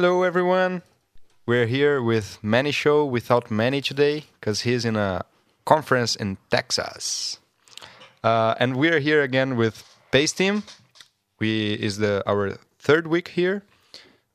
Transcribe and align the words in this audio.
Hello, 0.00 0.22
everyone. 0.22 0.82
We're 1.44 1.66
here 1.66 2.00
with 2.00 2.38
Mannie 2.40 2.70
Show 2.70 3.04
without 3.04 3.50
Mannie 3.50 3.80
today 3.80 4.26
because 4.34 4.60
he's 4.60 4.84
in 4.84 4.94
a 4.94 5.24
conference 5.64 6.14
in 6.14 6.38
Texas. 6.50 7.40
Uh, 8.22 8.54
and 8.60 8.76
we're 8.76 9.00
here 9.00 9.22
again 9.22 9.56
with 9.56 9.82
PAIS 10.12 10.32
Team. 10.32 10.62
We 11.40 11.72
is 11.72 11.98
the 11.98 12.22
our 12.28 12.58
third 12.78 13.08
week 13.08 13.30
here 13.30 13.64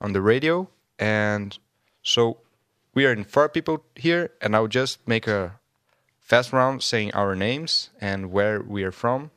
on 0.02 0.12
the 0.12 0.22
radio, 0.22 0.68
and 1.00 1.58
so 2.02 2.40
we 2.94 3.06
are 3.06 3.14
in 3.14 3.24
four 3.24 3.48
people 3.48 3.86
here. 3.96 4.32
And 4.42 4.58
I'll 4.58 4.68
just 4.68 5.08
make 5.08 5.30
a 5.30 5.62
fast 6.20 6.52
round 6.52 6.84
saying 6.84 7.14
our 7.14 7.38
names 7.38 7.90
and 8.02 8.34
where 8.34 8.62
we 8.62 8.84
are 8.84 8.92
from. 8.92 9.32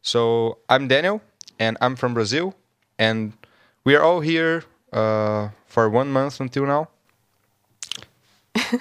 So 0.00 0.56
I'm 0.70 0.88
Daniel, 0.88 1.20
and 1.58 1.76
I'm 1.82 1.96
from 1.96 2.14
Brazil, 2.14 2.54
and 2.98 3.34
we 3.84 3.94
are 3.94 4.02
all 4.02 4.20
here 4.20 4.64
uh, 4.92 5.48
for 5.66 5.88
one 5.88 6.10
month 6.10 6.40
until 6.40 6.66
now. 6.66 6.88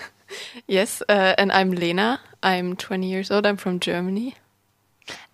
Yes, 0.67 1.01
uh, 1.07 1.33
and 1.37 1.51
I'm 1.51 1.71
Lena. 1.71 2.19
I'm 2.43 2.75
20 2.75 3.07
years 3.07 3.31
old. 3.31 3.45
I'm 3.45 3.55
from 3.57 3.79
Germany. 3.79 4.35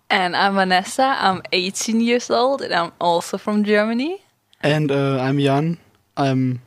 And 0.08 0.36
I'm 0.36 0.54
Vanessa. 0.54 1.16
I'm 1.18 1.42
18 1.52 2.00
years 2.00 2.30
old 2.30 2.62
and 2.62 2.72
I'm 2.72 2.92
also 3.00 3.36
from 3.38 3.64
Germany. 3.64 4.22
And 4.62 4.92
uh, 4.92 5.18
I'm 5.20 5.38
Jan. 5.40 5.78
I'm 6.16 6.60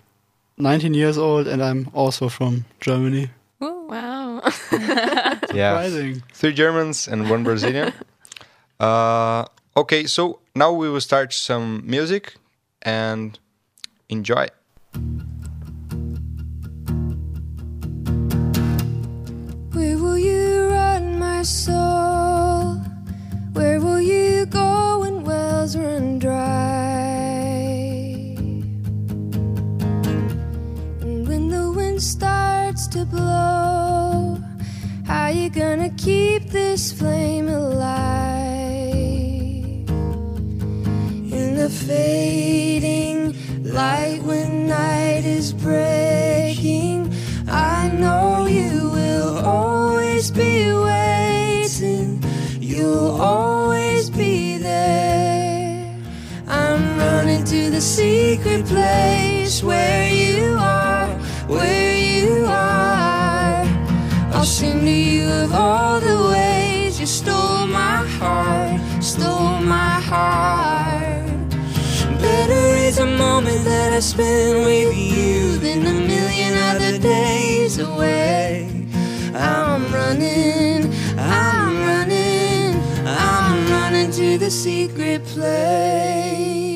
19 0.57 0.94
years 0.94 1.17
old 1.17 1.47
and 1.47 1.63
I'm 1.63 1.90
also 1.94 2.28
from 2.28 2.66
Germany. 2.81 3.29
Wow. 3.59 4.41
Yeah, 5.53 5.72
Surprising. 5.81 6.23
three 6.34 6.53
Germans 6.53 7.07
and 7.07 7.29
one 7.29 7.44
Brazilian. 7.44 7.94
uh, 8.79 9.46
okay, 9.78 10.06
so 10.06 10.40
now 10.56 10.73
we 10.73 10.90
will 10.90 11.01
start 11.01 11.31
some 11.34 11.84
music 11.85 12.35
and 12.81 13.40
enjoy. 14.09 14.47
Where 19.73 19.97
will 19.97 20.18
you 20.18 20.68
run, 20.69 21.19
my 21.19 21.44
soul? 21.44 22.81
Where 23.53 23.79
will 23.79 24.01
you 24.01 24.46
go 24.46 25.00
when 25.01 25.23
wells 25.23 25.75
run 25.75 26.19
dry? 26.19 26.38
And 31.01 31.28
when 31.28 31.50
the 31.50 31.72
wind 31.72 32.01
starts 32.01 32.88
to 32.88 33.06
blow, 33.06 34.38
how 35.06 35.28
you 35.28 35.50
gonna 35.50 35.90
keep 35.97 36.50
this 36.50 36.91
flame 36.91 37.50
alive? 37.50 38.07
In 41.38 41.56
the 41.56 41.69
fading 41.69 43.16
light 43.77 44.23
when 44.23 44.65
night 44.65 45.23
is 45.23 45.53
breaking, 45.53 47.13
I 47.47 47.89
know 47.89 48.47
you 48.47 48.89
will 48.89 49.38
always 49.45 50.31
be 50.31 50.73
waiting. 50.73 52.23
You'll 52.59 53.21
always 53.21 54.09
be 54.09 54.57
there. 54.57 55.95
I'm 56.47 56.97
running 56.97 57.43
to 57.53 57.69
the 57.69 57.79
secret 57.79 58.66
place 58.66 59.61
where 59.61 60.11
you 60.11 60.57
are, 60.57 61.09
where 61.45 61.95
you 61.95 62.45
are. 62.45 63.61
I'll 64.33 64.51
sing 64.59 64.79
to 64.85 64.91
you 64.91 65.29
of 65.43 65.53
all 65.53 65.99
the 65.99 66.17
ways 66.31 66.99
you 66.99 67.05
stole 67.05 67.67
my 67.67 67.97
heart, 68.17 68.81
stole 69.03 69.61
my 69.61 70.01
heart. 70.09 70.76
Moment 73.17 73.66
that 73.66 73.94
I 73.94 74.00
spend 74.00 74.63
with 74.63 74.95
you 74.95 75.57
than 75.57 75.85
a 75.88 75.94
million 75.94 76.53
other 76.53 77.00
days 77.00 77.79
away. 77.79 78.69
I'm 79.33 79.91
running, 79.91 80.94
I'm 81.17 81.79
running, 81.79 82.79
I'm 83.05 83.69
running 83.72 84.11
to 84.11 84.38
the 84.38 84.51
secret 84.51 85.23
place. 85.25 86.66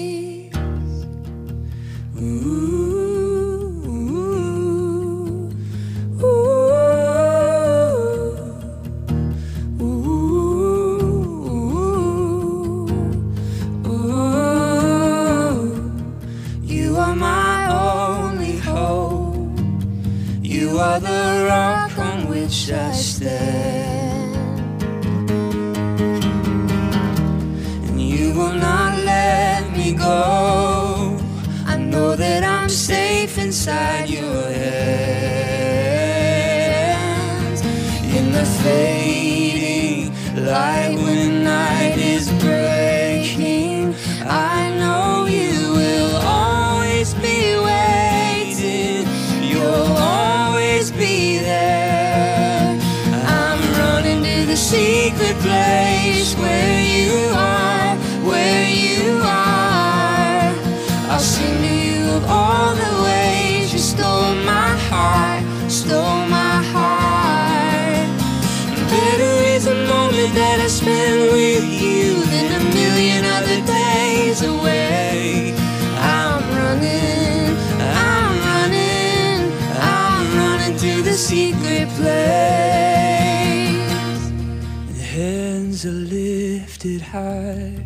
High, 87.11 87.85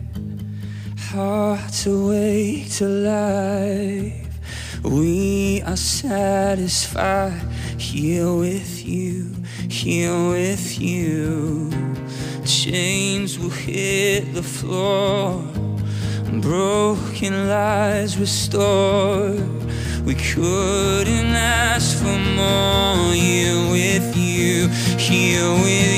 hearts 1.10 1.88
awake 1.88 2.70
to 2.70 2.86
life. 2.88 4.40
We 4.84 5.64
are 5.64 5.76
satisfied 5.76 7.42
here 7.80 8.32
with 8.32 8.86
you, 8.86 9.34
here 9.68 10.16
with 10.30 10.80
you. 10.80 11.72
Chains 12.46 13.40
will 13.40 13.50
hit 13.50 14.32
the 14.36 14.44
floor, 14.44 15.42
broken 16.40 17.50
lies 17.50 18.20
restored. 18.20 19.42
We 20.06 20.14
couldn't 20.14 21.34
ask 21.34 21.98
for 21.98 22.20
more 22.36 23.12
here 23.12 23.72
with 23.72 24.16
you, 24.16 24.68
here 25.00 25.50
with 25.64 25.90
you. 25.90 25.95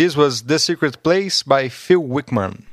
This 0.00 0.16
was 0.16 0.44
The 0.44 0.58
Secret 0.58 1.02
Place 1.02 1.42
by 1.42 1.68
Phil 1.68 2.00
Wickham. 2.00 2.64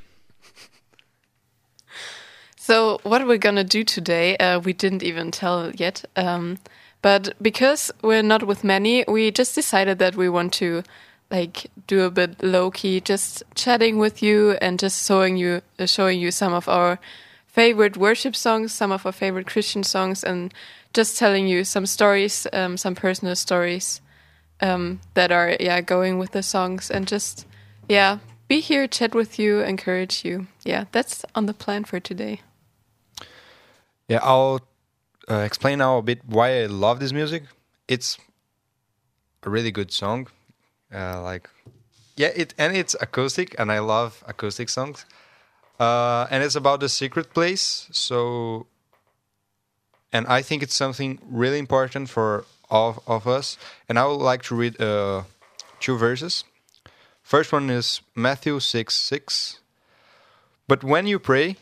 So, 2.56 3.02
what 3.04 3.28
we're 3.28 3.38
gonna 3.38 3.66
do 3.66 3.84
today, 3.84 4.38
uh, 4.38 4.60
we 4.62 4.72
didn't 4.72 5.04
even 5.04 5.32
tell 5.32 5.70
yet. 5.72 6.06
Um, 6.16 6.58
but 7.02 7.34
because 7.42 7.92
we're 8.02 8.24
not 8.24 8.48
with 8.48 8.64
Mannie, 8.64 9.04
we 9.10 9.30
just 9.32 9.56
decided 9.56 10.00
that 10.00 10.16
we 10.16 10.30
want 10.30 10.54
to 10.54 10.84
like 11.30 11.70
do 11.86 12.04
a 12.04 12.10
bit 12.10 12.42
low 12.42 12.72
key, 12.72 13.02
just 13.02 13.44
chatting 13.56 13.98
with 13.98 14.24
you 14.24 14.52
and 14.62 14.80
just 14.80 15.06
showing 15.06 15.36
you, 15.36 15.62
uh, 15.80 15.86
showing 15.86 16.22
you 16.22 16.32
some 16.32 16.54
of 16.54 16.70
our 16.70 16.98
favorite 17.46 17.98
worship 17.98 18.38
songs, 18.38 18.72
some 18.72 18.94
of 18.94 19.06
our 19.06 19.12
favorite 19.12 19.48
Christian 19.48 19.84
songs, 19.84 20.24
and 20.24 20.54
just 20.94 21.18
telling 21.18 21.46
you 21.46 21.66
some 21.66 21.88
stories, 21.88 22.48
um, 22.54 22.78
some 22.78 22.96
personal 22.96 23.36
stories 23.36 24.00
um, 24.62 25.00
that 25.14 25.32
are 25.32 25.56
yeah 25.60 25.82
going 25.82 26.18
with 26.18 26.32
the 26.32 26.44
songs, 26.44 26.92
and 26.92 27.08
just 27.08 27.46
yeah 27.88 28.20
be 28.48 28.62
here, 28.62 28.88
chat 28.88 29.14
with 29.14 29.38
you, 29.38 29.60
encourage 29.60 30.24
you. 30.24 30.48
Yeah, 30.64 30.86
that's 30.92 31.26
on 31.36 31.46
the 31.46 31.54
plan 31.54 31.84
for 31.84 32.00
today. 32.00 32.42
Yeah, 34.08 34.20
I'll 34.24 34.62
uh, 35.30 35.40
explain 35.40 35.80
now 35.80 35.98
a 35.98 36.02
bit 36.02 36.22
why 36.26 36.62
I 36.62 36.66
love 36.68 37.00
this 37.00 37.12
music. 37.12 37.44
It's 37.88 38.18
a 39.44 39.50
really 39.50 39.72
good 39.72 39.92
song. 39.92 40.28
Uh, 40.94 41.22
like, 41.22 41.50
yeah, 42.16 42.32
it 42.36 42.54
and 42.58 42.76
it's 42.76 42.96
acoustic, 43.02 43.56
and 43.60 43.72
I 43.72 43.80
love 43.80 44.24
acoustic 44.28 44.70
songs. 44.70 45.06
Uh, 45.80 46.26
and 46.32 46.44
it's 46.44 46.56
about 46.56 46.80
the 46.80 46.90
secret 46.90 47.34
place. 47.34 47.88
So, 47.92 48.68
and 50.12 50.26
I 50.28 50.42
think 50.42 50.64
it's 50.64 50.74
something 50.74 51.20
really 51.30 51.60
important 51.60 52.10
for 52.10 52.46
all 52.70 53.04
of 53.08 53.28
us. 53.28 53.58
And 53.88 53.98
I 53.98 54.06
would 54.06 54.22
like 54.22 54.44
to 54.44 54.56
read 54.56 54.80
uh, 54.82 55.24
two 55.80 55.98
verses. 55.98 56.44
First 57.24 57.52
one 57.52 57.70
is 57.70 58.02
Matthew 58.16 58.60
six 58.60 58.96
six. 58.96 59.60
But 60.68 60.84
when 60.84 61.08
you 61.08 61.20
pray, 61.20 61.58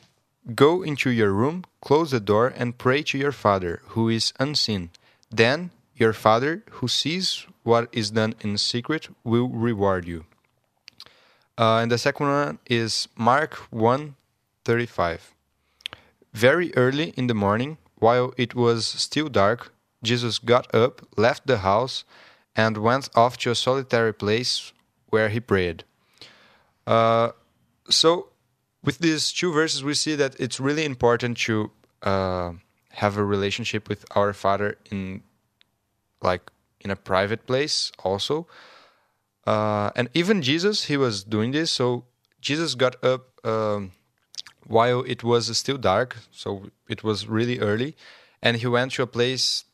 Go 0.54 0.84
into 0.84 1.10
your 1.10 1.32
room, 1.32 1.66
close 1.82 2.12
the 2.12 2.20
door, 2.20 2.54
and 2.56 2.78
pray 2.78 3.02
to 3.02 3.18
your 3.18 3.32
Father 3.32 3.82
who 3.88 4.10
is 4.10 4.32
unseen. 4.40 4.92
Then 5.32 5.72
your 5.96 6.14
Father 6.14 6.62
who 6.70 6.88
sees 6.88 7.48
what 7.64 7.90
is 7.92 8.12
done 8.12 8.36
in 8.42 8.60
secret 8.60 9.08
will 9.24 9.50
reward 9.50 10.06
you. 10.06 10.26
Uh, 11.58 11.80
and 11.82 11.92
the 11.92 11.98
second 11.98 12.28
one 12.28 12.60
is 12.68 13.08
Mark 13.18 13.56
1 13.72 14.16
35. 14.66 15.34
Very 16.32 16.76
early 16.76 17.10
in 17.18 17.26
the 17.26 17.34
morning, 17.34 17.80
while 17.96 18.32
it 18.38 18.54
was 18.54 18.86
still 18.86 19.30
dark, 19.30 19.74
Jesus 20.06 20.40
got 20.40 20.74
up, 20.74 21.02
left 21.18 21.48
the 21.48 21.58
house, 21.58 22.06
and 22.56 22.78
went 22.78 23.10
off 23.16 23.38
to 23.38 23.52
a 23.52 23.56
solitary 23.56 24.14
place 24.14 24.72
where 25.10 25.30
he 25.30 25.40
prayed. 25.40 25.84
Uh, 26.88 27.32
so 27.90 28.30
with 28.84 29.00
these 29.00 29.34
two 29.34 29.52
verses, 29.52 29.84
we 29.84 29.94
see 29.94 30.16
that 30.16 30.40
it's 30.40 30.60
really 30.60 30.86
important 30.86 31.38
to 31.40 31.72
uh, 32.04 32.54
have 32.94 33.18
a 33.18 33.24
relationship 33.24 33.90
with 33.90 34.06
our 34.16 34.32
Father 34.34 34.78
in, 34.92 35.24
like, 36.22 36.50
in 36.80 36.92
a 36.92 36.96
private 36.96 37.46
place 37.46 37.92
also. 38.04 38.48
Uh, 39.46 39.92
and 39.96 40.10
even 40.14 40.42
Jesus, 40.42 40.86
he 40.86 40.98
was 40.98 41.24
doing 41.24 41.52
this. 41.52 41.72
So 41.72 42.06
Jesus 42.42 42.76
got 42.76 43.04
up 43.04 43.46
um, 43.46 43.92
while 44.68 45.02
it 45.02 45.24
was 45.24 45.56
still 45.58 45.78
dark, 45.78 46.18
so 46.32 46.70
it 46.88 47.04
was 47.04 47.28
really 47.28 47.60
early, 47.60 47.96
and 48.42 48.58
he 48.58 48.68
went 48.68 48.94
to 48.94 49.04
a 49.04 49.08
place 49.08 49.65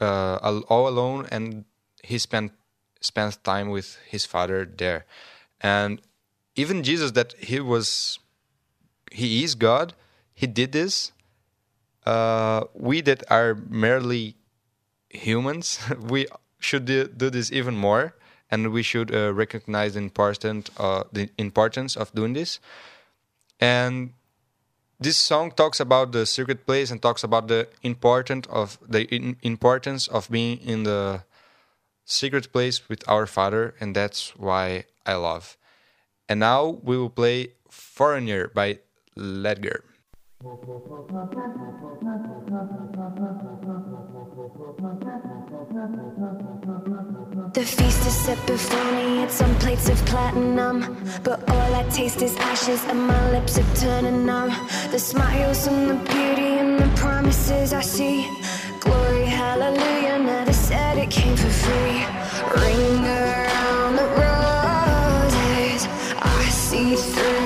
uh, 0.00 0.60
all 0.68 0.88
alone, 0.88 1.26
and 1.30 1.64
he 2.02 2.18
spent 2.18 2.52
spent 3.00 3.42
time 3.44 3.70
with 3.70 3.98
his 4.08 4.24
Father 4.24 4.64
there. 4.64 5.04
And 5.60 6.00
even 6.54 6.82
Jesus, 6.82 7.12
that 7.12 7.34
he 7.38 7.60
was 7.60 8.18
he 9.12 9.44
is 9.44 9.54
God. 9.54 9.94
He 10.34 10.46
did 10.46 10.72
this. 10.72 11.12
Uh, 12.04 12.64
we 12.74 13.00
that 13.00 13.24
are 13.30 13.54
merely 13.68 14.36
humans, 15.08 15.80
we 16.00 16.26
should 16.60 16.84
do, 16.84 17.08
do 17.08 17.30
this 17.30 17.50
even 17.50 17.76
more, 17.76 18.14
and 18.50 18.72
we 18.72 18.82
should 18.82 19.14
uh, 19.14 19.32
recognize 19.32 19.94
the 19.94 20.00
important 20.00 20.70
uh, 20.76 21.04
the 21.12 21.30
importance 21.38 21.96
of 21.96 22.12
doing 22.12 22.32
this. 22.32 22.60
And 23.58 24.12
this 24.98 25.16
song 25.18 25.50
talks 25.50 25.80
about 25.80 26.12
the 26.12 26.24
secret 26.26 26.66
place 26.66 26.90
and 26.90 27.00
talks 27.00 27.22
about 27.22 27.48
the 27.48 27.68
important 27.82 28.46
of 28.48 28.78
the 28.86 29.04
in, 29.14 29.36
importance 29.42 30.08
of 30.08 30.30
being 30.30 30.58
in 30.58 30.84
the 30.84 31.22
secret 32.04 32.52
place 32.52 32.88
with 32.88 33.06
our 33.08 33.26
Father, 33.26 33.74
and 33.80 33.94
that's 33.94 34.36
why 34.36 34.84
I 35.04 35.14
love. 35.14 35.56
And 36.28 36.40
now 36.40 36.80
we 36.82 36.96
will 36.96 37.10
play 37.10 37.52
"Foreigner" 37.70 38.48
by 38.48 38.78
Ledger. 39.14 39.84
The 40.38 40.50
feast 47.64 48.06
is 48.06 48.14
set 48.14 48.46
before 48.46 48.92
me, 48.92 49.22
it's 49.22 49.40
on 49.40 49.54
plates 49.54 49.88
of 49.88 49.96
platinum. 50.04 50.94
But 51.24 51.48
all 51.48 51.74
I 51.74 51.84
taste 51.88 52.20
is 52.20 52.36
ashes, 52.36 52.84
and 52.84 53.06
my 53.06 53.30
lips 53.30 53.58
are 53.58 53.74
turning 53.76 54.26
numb. 54.26 54.50
The 54.90 54.98
smiles 54.98 55.66
and 55.68 55.88
the 55.88 55.94
beauty 56.04 56.58
and 56.58 56.78
the 56.80 56.88
promises 56.96 57.72
I 57.72 57.80
see. 57.80 58.28
Glory, 58.80 59.24
hallelujah, 59.24 60.18
never 60.18 60.52
said 60.52 60.98
it 60.98 61.10
came 61.10 61.34
for 61.34 61.48
free. 61.48 62.04
Ring 62.60 63.06
around 63.06 63.96
the 63.96 64.06
roses, 64.20 65.88
I 66.20 66.46
see 66.50 66.94
through 66.94 67.45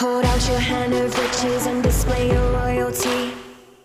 Hold 0.00 0.24
out 0.26 0.48
your 0.48 0.60
hand 0.60 0.94
of 0.94 1.12
riches 1.18 1.66
and 1.66 1.82
display 1.82 2.30
your 2.30 2.52
royalty. 2.52 3.34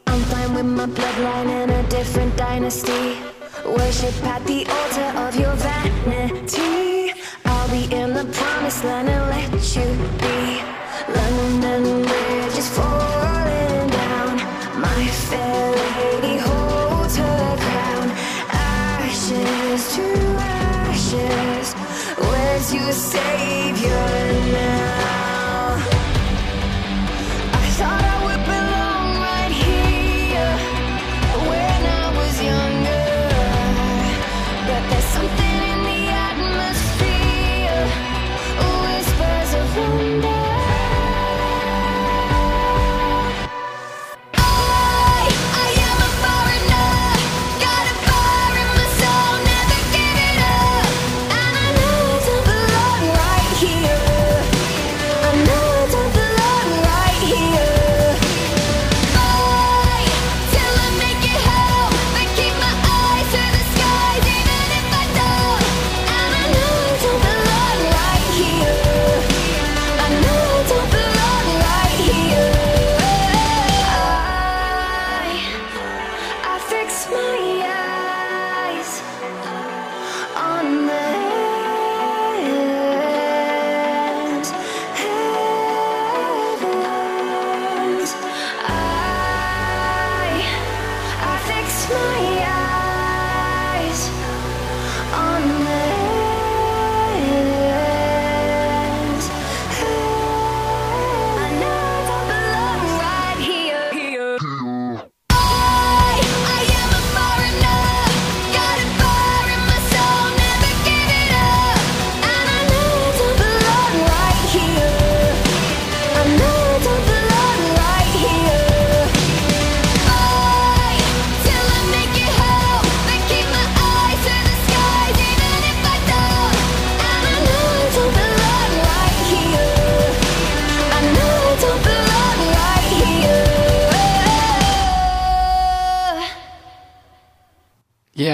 I'm 0.06 0.22
fine 0.30 0.54
with 0.54 0.68
my 0.68 0.86
bloodline 0.86 1.50
in 1.50 1.72
a 1.72 1.82
different 1.90 2.38
dynasty. 2.38 3.18
Worship 3.66 4.14
at 4.24 4.46
the 4.46 4.60
altar 4.78 5.10
of 5.26 5.36
your 5.36 5.56
vanity. 5.56 7.20
I'll 7.46 7.70
be 7.72 7.86
in 7.92 8.14
the 8.14 8.26
promised 8.32 8.84
land 8.84 9.10
and 9.10 9.26
let 9.34 9.76
you 9.76 9.90
be. 10.22 10.62
London 11.18 12.04
Bridge 12.04 12.58
is 12.60 12.70
falling 12.78 13.90
down. 13.90 14.36
My 14.86 15.08
fair 15.30 15.72
lady 15.82 16.38
holds 16.38 17.16
her 17.18 17.58
crown. 17.66 18.08
Ashes 18.52 19.96
to 19.96 20.06
ashes. 20.38 21.74
Where's 22.20 22.72
your 22.72 22.92
savior 22.92 24.23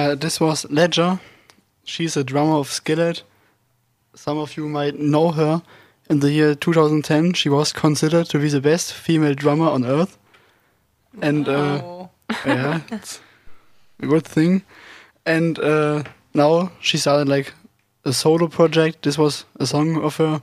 Yeah, 0.09 0.15
this 0.15 0.39
was 0.39 0.65
Ledger. 0.71 1.19
She's 1.83 2.17
a 2.17 2.23
drummer 2.23 2.55
of 2.55 2.71
Skillet. 2.71 3.21
Some 4.15 4.39
of 4.39 4.57
you 4.57 4.67
might 4.67 4.97
know 4.97 5.29
her. 5.29 5.61
In 6.09 6.19
the 6.19 6.31
year 6.31 6.55
2010, 6.55 7.33
she 7.33 7.47
was 7.47 7.71
considered 7.71 8.25
to 8.29 8.39
be 8.39 8.49
the 8.49 8.59
best 8.59 8.91
female 8.91 9.35
drummer 9.35 9.67
on 9.69 9.85
earth. 9.85 10.17
And 11.21 11.47
uh, 11.47 12.07
yeah, 12.43 12.81
it's 12.91 13.21
a 13.99 14.07
good 14.07 14.25
thing. 14.25 14.63
And 15.27 15.59
uh, 15.59 16.01
now 16.33 16.71
she 16.79 16.97
started 16.97 17.29
like 17.29 17.53
a 18.03 18.11
solo 18.11 18.47
project. 18.47 19.03
This 19.03 19.19
was 19.19 19.45
a 19.59 19.67
song 19.67 20.01
of 20.01 20.17
her, 20.17 20.41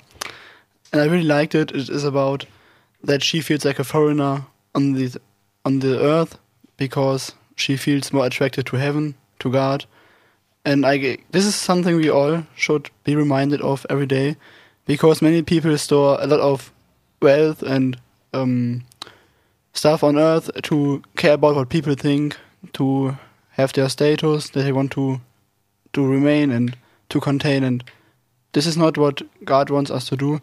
and 0.93 1.03
I 1.03 1.07
really 1.07 1.25
liked 1.25 1.57
it. 1.57 1.73
It 1.73 1.89
is 1.89 2.05
about 2.05 2.47
that 3.03 3.25
she 3.25 3.41
feels 3.41 3.65
like 3.65 3.81
a 3.81 3.85
foreigner 3.85 4.47
on 4.77 4.93
the 4.93 5.21
on 5.65 5.81
the 5.81 5.99
earth 6.01 6.39
because 6.77 7.33
she 7.57 7.77
feels 7.77 8.13
more 8.13 8.27
attracted 8.27 8.67
to 8.67 8.77
heaven, 8.77 9.17
to 9.47 9.53
God. 9.53 9.85
And 10.65 10.85
I, 10.85 11.19
this 11.31 11.47
is 11.47 11.55
something 11.55 11.97
we 11.97 12.11
all 12.11 12.43
should 12.57 12.91
be 13.05 13.15
reminded 13.15 13.61
of 13.61 13.87
every 13.89 14.07
day, 14.07 14.37
because 14.85 15.23
many 15.23 15.43
people 15.43 15.79
store 15.79 16.19
a 16.21 16.27
lot 16.27 16.41
of 16.41 16.73
wealth 17.23 17.63
and 17.63 17.97
um, 18.33 18.85
stuff 19.73 20.03
on 20.03 20.19
earth 20.19 20.51
to 20.63 21.03
care 21.17 21.35
about 21.35 21.55
what 21.55 21.69
people 21.69 21.95
think, 21.95 22.37
to 22.73 23.17
have 23.51 23.73
their 23.73 23.89
status 23.89 24.51
that 24.51 24.63
they 24.63 24.73
want 24.73 24.93
to 24.93 25.21
to 25.93 26.07
remain 26.07 26.51
and 26.51 26.77
to 27.09 27.21
contain. 27.21 27.65
And 27.65 27.83
this 28.53 28.67
is 28.67 28.77
not 28.77 28.99
what 28.99 29.23
God 29.45 29.71
wants 29.71 29.91
us 29.91 30.09
to 30.09 30.17
do. 30.17 30.41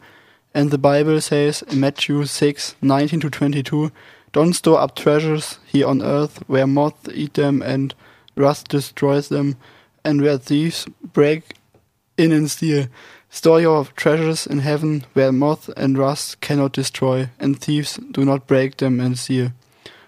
And 0.53 0.71
the 0.71 0.77
Bible 0.77 1.19
says 1.19 1.63
in 1.63 1.79
Matthew 1.79 2.25
6 2.25 2.75
19 2.81 3.19
to 3.19 3.29
22, 3.29 3.91
Don't 4.31 4.53
store 4.53 4.79
up 4.79 4.95
treasures 4.95 5.59
here 5.65 5.87
on 5.87 6.01
earth 6.01 6.43
where 6.47 6.65
moth 6.65 7.09
eat 7.13 7.33
them 7.33 7.61
and 7.61 7.93
rust 8.35 8.67
destroys 8.67 9.29
them, 9.29 9.57
and 10.03 10.21
where 10.21 10.37
thieves 10.37 10.85
break 11.01 11.55
in 12.17 12.31
and 12.31 12.49
steal. 12.49 12.87
Store 13.29 13.59
your 13.59 13.85
treasures 13.95 14.45
in 14.45 14.59
heaven 14.59 15.05
where 15.13 15.31
moth 15.31 15.69
and 15.75 15.97
rust 15.97 16.39
cannot 16.41 16.73
destroy, 16.73 17.29
and 17.39 17.59
thieves 17.59 17.99
do 18.11 18.23
not 18.23 18.47
break 18.47 18.77
them 18.77 18.99
and 18.99 19.17
steal. 19.17 19.51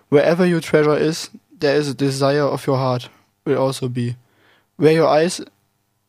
Wherever 0.09 0.45
your 0.45 0.61
treasure 0.61 0.95
is, 0.95 1.29
there 1.59 1.75
is 1.75 1.89
a 1.89 1.93
desire 1.93 2.43
of 2.43 2.67
your 2.67 2.77
heart 2.77 3.09
will 3.45 3.57
also 3.57 3.87
be. 3.87 4.15
Where 4.77 4.93
your 4.93 5.07
eyes, 5.07 5.41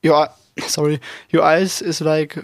your 0.03 0.29
sorry, 0.67 1.01
your 1.31 1.43
eyes 1.43 1.81
is 1.83 2.01
like 2.01 2.37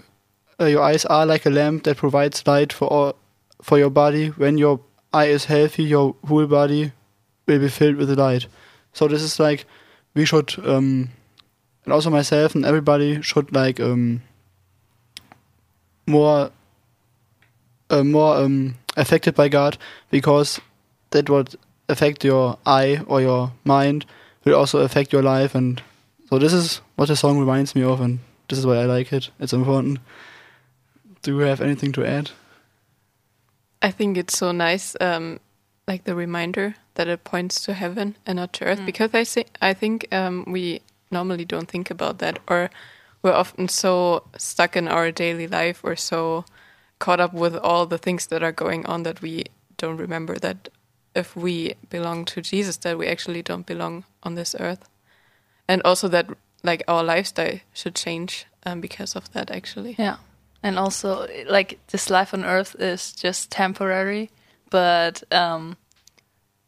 uh, 0.59 0.65
your 0.65 0.81
eyes 0.81 1.05
are 1.05 1.25
like 1.25 1.45
a 1.45 1.49
lamp 1.49 1.83
that 1.83 1.97
provides 1.97 2.45
light 2.47 2.71
for 2.73 2.87
all, 2.87 3.15
for 3.61 3.77
your 3.77 3.89
body. 3.89 4.29
When 4.29 4.57
your 4.57 4.79
eye 5.11 5.25
is 5.25 5.45
healthy, 5.45 5.83
your 5.83 6.15
whole 6.25 6.47
body 6.47 6.91
will 7.47 7.59
be 7.59 7.69
filled 7.69 7.97
with 7.97 8.17
light. 8.17 8.47
So 8.93 9.07
this 9.07 9.21
is 9.21 9.39
like 9.39 9.65
we 10.13 10.25
should, 10.25 10.57
um, 10.65 11.09
and 11.83 11.93
also 11.93 12.09
myself 12.09 12.55
and 12.55 12.65
everybody 12.65 13.21
should 13.21 13.53
like 13.53 13.79
um, 13.79 14.21
more, 16.07 16.51
uh, 17.89 18.03
more 18.03 18.37
um, 18.37 18.75
affected 18.95 19.35
by 19.35 19.49
God 19.49 19.77
because 20.11 20.61
that 21.11 21.29
would 21.29 21.55
affect 21.89 22.23
your 22.23 22.57
eye 22.65 23.01
or 23.07 23.21
your 23.21 23.51
mind 23.65 24.05
will 24.45 24.55
also 24.55 24.79
affect 24.79 25.11
your 25.11 25.23
life 25.23 25.55
and 25.55 25.81
so 26.29 26.39
this 26.39 26.53
is 26.53 26.81
what 26.95 27.07
the 27.07 27.15
song 27.15 27.39
reminds 27.39 27.75
me 27.75 27.83
of 27.83 28.01
and 28.01 28.19
this 28.47 28.59
is 28.59 28.65
why 28.65 28.77
I 28.77 28.85
like 28.85 29.13
it. 29.13 29.29
It's 29.39 29.53
important. 29.53 29.99
Do 31.21 31.37
you 31.37 31.39
have 31.39 31.61
anything 31.61 31.91
to 31.93 32.05
add? 32.05 32.31
I 33.81 33.91
think 33.91 34.17
it's 34.17 34.37
so 34.37 34.51
nice, 34.51 34.95
um, 35.01 35.39
like 35.87 36.03
the 36.03 36.15
reminder 36.15 36.75
that 36.95 37.07
it 37.07 37.23
points 37.23 37.61
to 37.65 37.73
heaven 37.73 38.15
and 38.25 38.37
not 38.37 38.53
to 38.53 38.65
earth, 38.65 38.85
because 38.85 39.13
I 39.13 39.23
think 39.23 39.47
I 39.61 39.73
think 39.73 40.07
um, 40.11 40.45
we 40.47 40.81
normally 41.09 41.45
don't 41.45 41.69
think 41.69 41.91
about 41.91 42.17
that, 42.19 42.39
or 42.47 42.69
we're 43.21 43.33
often 43.33 43.67
so 43.67 44.23
stuck 44.37 44.75
in 44.75 44.87
our 44.87 45.11
daily 45.11 45.47
life, 45.47 45.81
or 45.83 45.95
so 45.95 46.45
caught 46.99 47.19
up 47.19 47.33
with 47.33 47.55
all 47.55 47.85
the 47.85 47.97
things 47.97 48.27
that 48.27 48.43
are 48.43 48.51
going 48.51 48.85
on 48.85 49.03
that 49.03 49.21
we 49.21 49.45
don't 49.77 49.97
remember 49.97 50.39
that 50.39 50.69
if 51.15 51.35
we 51.35 51.75
belong 51.89 52.25
to 52.25 52.41
Jesus, 52.41 52.77
that 52.77 52.97
we 52.97 53.07
actually 53.07 53.41
don't 53.41 53.65
belong 53.65 54.03
on 54.23 54.35
this 54.35 54.55
earth, 54.59 54.89
and 55.67 55.81
also 55.83 56.07
that 56.07 56.27
like 56.63 56.83
our 56.87 57.03
lifestyle 57.03 57.59
should 57.73 57.95
change 57.95 58.45
um, 58.65 58.81
because 58.81 59.15
of 59.15 59.31
that. 59.33 59.51
Actually, 59.51 59.95
Yeah. 59.97 60.17
And 60.65 60.79
also, 60.79 61.27
like, 61.49 61.77
this 61.87 62.09
life 62.09 62.33
on 62.33 62.45
earth 62.45 62.73
is 62.79 63.11
just 63.11 63.51
temporary, 63.51 64.29
but 64.69 65.21
um, 65.29 65.75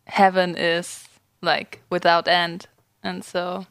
heaven 0.05 0.55
is, 0.57 1.07
like, 1.41 1.81
without 1.89 2.27
end. 2.27 2.67
And 3.03 3.24
so, 3.24 3.65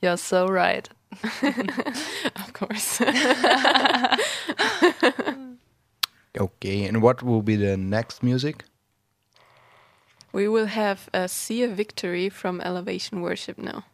you're 0.00 0.16
so 0.16 0.46
right. 0.46 0.88
of 2.36 2.52
course. 2.52 3.00
Okay, 6.38 6.84
and 6.84 7.02
what 7.02 7.22
will 7.22 7.42
be 7.42 7.56
the 7.56 7.76
next 7.76 8.22
music? 8.22 8.64
We 10.32 10.48
will 10.48 10.66
have 10.66 11.10
uh, 11.12 11.18
a 11.18 11.28
See 11.28 11.62
a 11.62 11.68
Victory 11.68 12.30
from 12.30 12.62
Elevation 12.62 13.20
Worship 13.20 13.58
now. 13.58 13.84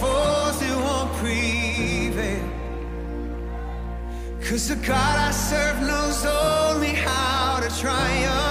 Falls, 0.00 0.60
it 0.62 0.76
won't 0.86 1.12
prevail. 1.14 2.48
Cause 4.40 4.68
the 4.68 4.76
God 4.76 5.18
I 5.28 5.30
serve 5.30 5.80
knows 5.82 6.24
only 6.24 6.94
how 6.94 7.60
to 7.60 7.68
triumph. 7.80 8.47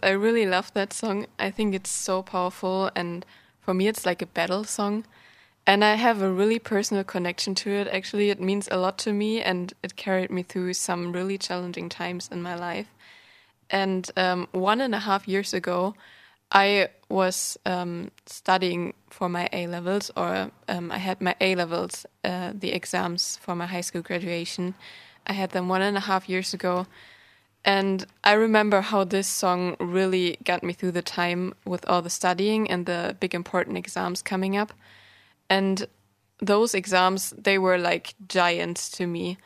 Nice. 0.00 0.08
I 0.08 0.12
really 0.12 0.46
love 0.46 0.72
that 0.74 0.92
song. 0.92 1.26
I 1.38 1.50
think 1.50 1.74
it's 1.74 1.90
so 1.90 2.22
powerful, 2.22 2.90
and 2.94 3.24
for 3.60 3.74
me, 3.74 3.88
it's 3.88 4.06
like 4.06 4.22
a 4.22 4.26
battle 4.26 4.64
song. 4.64 5.04
And 5.66 5.84
I 5.84 5.96
have 5.96 6.22
a 6.22 6.32
really 6.32 6.58
personal 6.58 7.04
connection 7.04 7.54
to 7.56 7.70
it. 7.70 7.88
Actually, 7.88 8.30
it 8.30 8.40
means 8.40 8.68
a 8.70 8.76
lot 8.76 8.98
to 8.98 9.12
me, 9.12 9.42
and 9.42 9.72
it 9.82 9.96
carried 9.96 10.30
me 10.30 10.42
through 10.42 10.74
some 10.74 11.12
really 11.12 11.38
challenging 11.38 11.88
times 11.88 12.28
in 12.32 12.42
my 12.42 12.54
life. 12.54 12.86
And 13.70 14.10
um, 14.16 14.48
one 14.52 14.80
and 14.80 14.94
a 14.94 14.98
half 15.00 15.28
years 15.28 15.52
ago, 15.52 15.94
I 16.50 16.88
was 17.10 17.58
um, 17.66 18.10
studying 18.26 18.94
for 19.10 19.28
my 19.28 19.48
A 19.52 19.66
levels, 19.66 20.10
or 20.16 20.50
um, 20.68 20.90
I 20.90 20.98
had 20.98 21.20
my 21.20 21.34
A 21.40 21.54
levels, 21.54 22.06
uh, 22.24 22.52
the 22.58 22.72
exams 22.72 23.38
for 23.42 23.54
my 23.54 23.66
high 23.66 23.82
school 23.82 24.02
graduation. 24.02 24.74
I 25.26 25.34
had 25.34 25.50
them 25.50 25.68
one 25.68 25.82
and 25.82 25.96
a 25.96 26.00
half 26.00 26.28
years 26.28 26.54
ago. 26.54 26.86
And 27.64 28.06
I 28.24 28.32
remember 28.32 28.80
how 28.80 29.04
this 29.04 29.26
song 29.26 29.76
really 29.78 30.38
got 30.44 30.62
me 30.62 30.72
through 30.72 30.92
the 30.92 31.02
time 31.02 31.54
with 31.64 31.86
all 31.88 32.02
the 32.02 32.10
studying 32.10 32.70
and 32.70 32.86
the 32.86 33.16
big 33.20 33.34
important 33.34 33.76
exams 33.76 34.22
coming 34.22 34.56
up. 34.56 34.72
And 35.50 35.86
those 36.40 36.74
exams, 36.74 37.34
they 37.36 37.58
were 37.58 37.78
like 37.78 38.14
giants 38.26 38.88
to 38.90 39.06
me. 39.06 39.38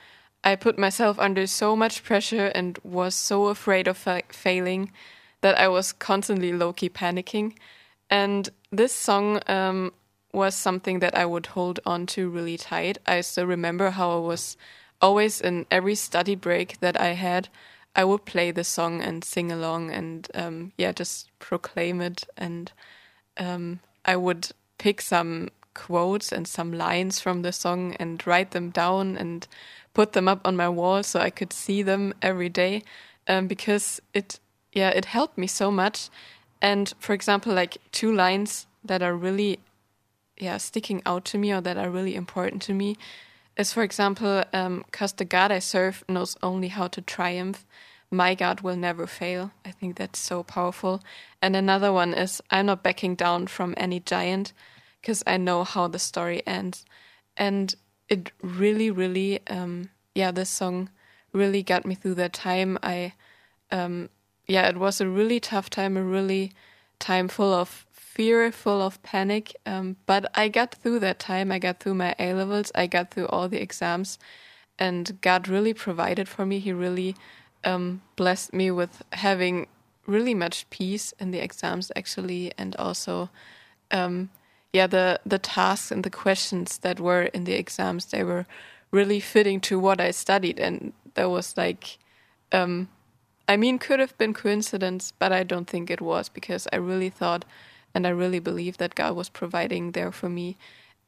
I 0.44 0.56
put 0.56 0.78
myself 0.78 1.18
under 1.18 1.46
so 1.46 1.76
much 1.76 2.02
pressure 2.04 2.46
and 2.46 2.78
was 2.82 3.14
so 3.14 3.46
afraid 3.46 3.88
of 3.88 3.96
fa- 3.96 4.22
failing 4.28 4.92
that 5.40 5.58
I 5.58 5.68
was 5.68 5.92
constantly 5.92 6.52
low 6.52 6.72
key 6.72 6.88
panicking. 6.88 7.54
And 8.10 8.48
this 8.70 8.92
song 8.92 9.40
um, 9.46 9.92
was 10.32 10.54
something 10.54 10.98
that 11.00 11.16
I 11.16 11.26
would 11.26 11.46
hold 11.46 11.80
on 11.86 12.06
to 12.06 12.28
really 12.28 12.56
tight. 12.56 12.98
I 13.06 13.20
still 13.20 13.46
remember 13.46 13.90
how 13.90 14.18
I 14.18 14.20
was 14.20 14.56
always 15.00 15.40
in 15.40 15.66
every 15.70 15.94
study 15.94 16.34
break 16.34 16.80
that 16.80 17.00
I 17.00 17.12
had, 17.12 17.48
I 17.94 18.04
would 18.04 18.24
play 18.24 18.50
the 18.50 18.64
song 18.64 19.02
and 19.02 19.24
sing 19.24 19.52
along 19.52 19.90
and 19.90 20.28
um, 20.34 20.72
yeah, 20.78 20.92
just 20.92 21.28
proclaim 21.38 22.00
it. 22.00 22.24
And 22.36 22.72
um, 23.36 23.80
I 24.04 24.16
would 24.16 24.48
pick 24.78 25.00
some 25.00 25.50
quotes 25.74 26.32
and 26.32 26.46
some 26.46 26.72
lines 26.72 27.20
from 27.20 27.42
the 27.42 27.52
song 27.52 27.94
and 27.98 28.24
write 28.26 28.50
them 28.52 28.70
down 28.70 29.16
and 29.16 29.46
put 29.94 30.12
them 30.12 30.28
up 30.28 30.40
on 30.46 30.56
my 30.56 30.68
wall 30.68 31.02
so 31.02 31.20
I 31.20 31.30
could 31.30 31.52
see 31.52 31.82
them 31.82 32.14
every 32.22 32.48
day 32.48 32.82
um, 33.28 33.46
because 33.46 34.00
it 34.14 34.38
yeah 34.72 34.88
it 34.90 35.06
helped 35.06 35.38
me 35.38 35.46
so 35.46 35.70
much. 35.70 36.08
And 36.60 36.92
for 36.98 37.12
example, 37.12 37.52
like 37.52 37.78
two 37.90 38.12
lines 38.12 38.66
that 38.84 39.02
are 39.02 39.14
really 39.14 39.60
yeah 40.38 40.56
sticking 40.56 41.02
out 41.04 41.24
to 41.26 41.38
me 41.38 41.52
or 41.52 41.60
that 41.60 41.76
are 41.76 41.90
really 41.90 42.14
important 42.14 42.62
to 42.62 42.74
me 42.74 42.96
is 43.56 43.72
for 43.72 43.82
example 43.82 44.44
because 44.50 45.12
the 45.14 45.24
god 45.24 45.52
i 45.52 45.58
serve 45.58 46.04
knows 46.08 46.36
only 46.42 46.68
how 46.68 46.86
to 46.88 47.00
triumph. 47.00 47.64
My 48.10 48.34
god 48.34 48.60
will 48.60 48.76
never 48.76 49.06
fail. 49.06 49.52
I 49.64 49.70
think 49.70 49.96
that's 49.96 50.18
so 50.18 50.42
powerful. 50.42 51.02
And 51.40 51.56
another 51.56 51.92
one 51.92 52.12
is 52.14 52.42
i'm 52.50 52.66
not 52.66 52.82
backing 52.82 53.14
down 53.14 53.46
from 53.46 53.74
any 53.76 54.00
giant 54.00 54.52
because 55.00 55.22
i 55.26 55.36
know 55.36 55.64
how 55.64 55.88
the 55.88 55.98
story 55.98 56.42
ends. 56.46 56.84
And 57.36 57.74
it 58.08 58.32
really 58.42 58.90
really 58.90 59.40
um 59.48 59.90
yeah 60.14 60.30
this 60.30 60.50
song 60.50 60.90
really 61.32 61.62
got 61.62 61.86
me 61.86 61.94
through 61.94 62.14
that 62.16 62.32
time. 62.32 62.78
I 62.82 63.14
um 63.70 64.10
yeah 64.46 64.68
it 64.68 64.76
was 64.76 65.00
a 65.00 65.08
really 65.08 65.40
tough 65.40 65.70
time 65.70 65.96
a 65.96 66.02
really 66.02 66.52
time 66.98 67.28
full 67.28 67.52
of 67.52 67.86
fear, 68.14 68.52
full 68.52 68.82
of 68.82 69.02
panic. 69.02 69.56
Um, 69.64 69.96
but 70.04 70.30
I 70.34 70.48
got 70.48 70.74
through 70.74 70.98
that 71.00 71.18
time. 71.18 71.50
I 71.50 71.58
got 71.58 71.80
through 71.80 71.94
my 71.94 72.14
A 72.18 72.34
levels. 72.34 72.70
I 72.74 72.86
got 72.86 73.10
through 73.10 73.28
all 73.28 73.48
the 73.48 73.62
exams, 73.62 74.18
and 74.78 75.18
God 75.20 75.48
really 75.48 75.72
provided 75.72 76.28
for 76.28 76.44
me. 76.44 76.58
He 76.58 76.72
really 76.72 77.16
um, 77.64 78.02
blessed 78.16 78.52
me 78.52 78.70
with 78.70 79.02
having 79.12 79.66
really 80.06 80.34
much 80.34 80.68
peace 80.68 81.14
in 81.18 81.30
the 81.30 81.42
exams, 81.42 81.90
actually, 81.96 82.52
and 82.58 82.76
also, 82.76 83.30
um, 83.90 84.28
yeah, 84.72 84.86
the 84.86 85.18
the 85.24 85.38
tasks 85.38 85.90
and 85.90 86.04
the 86.04 86.10
questions 86.10 86.78
that 86.78 87.00
were 87.00 87.22
in 87.34 87.44
the 87.44 87.54
exams 87.54 88.06
they 88.06 88.24
were 88.24 88.46
really 88.90 89.20
fitting 89.20 89.60
to 89.60 89.78
what 89.78 90.00
I 90.00 90.10
studied, 90.10 90.60
and 90.60 90.92
there 91.14 91.28
was 91.28 91.56
like. 91.56 91.98
Um, 92.52 92.88
I 93.48 93.56
mean, 93.56 93.78
could 93.78 93.98
have 93.98 94.16
been 94.18 94.34
coincidence, 94.34 95.12
but 95.18 95.32
I 95.32 95.42
don't 95.42 95.68
think 95.68 95.90
it 95.90 96.00
was 96.00 96.28
because 96.28 96.68
I 96.72 96.76
really 96.76 97.10
thought 97.10 97.44
and 97.94 98.06
I 98.06 98.10
really 98.10 98.38
believe 98.38 98.78
that 98.78 98.94
God 98.94 99.14
was 99.14 99.28
providing 99.28 99.92
there 99.92 100.12
for 100.12 100.28
me. 100.28 100.56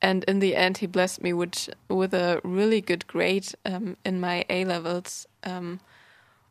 And 0.03 0.25
in 0.25 0.41
the 0.41 0.55
end, 0.55 0.79
He 0.79 0.87
blessed 0.87 1.23
me 1.23 1.33
with 1.33 1.71
with 1.89 2.13
a 2.15 2.41
really 2.45 2.81
good 2.81 3.07
grade 3.07 3.49
um, 3.65 3.97
in 4.05 4.21
my 4.21 4.45
A 4.51 4.65
levels, 4.65 5.27
um, 5.45 5.81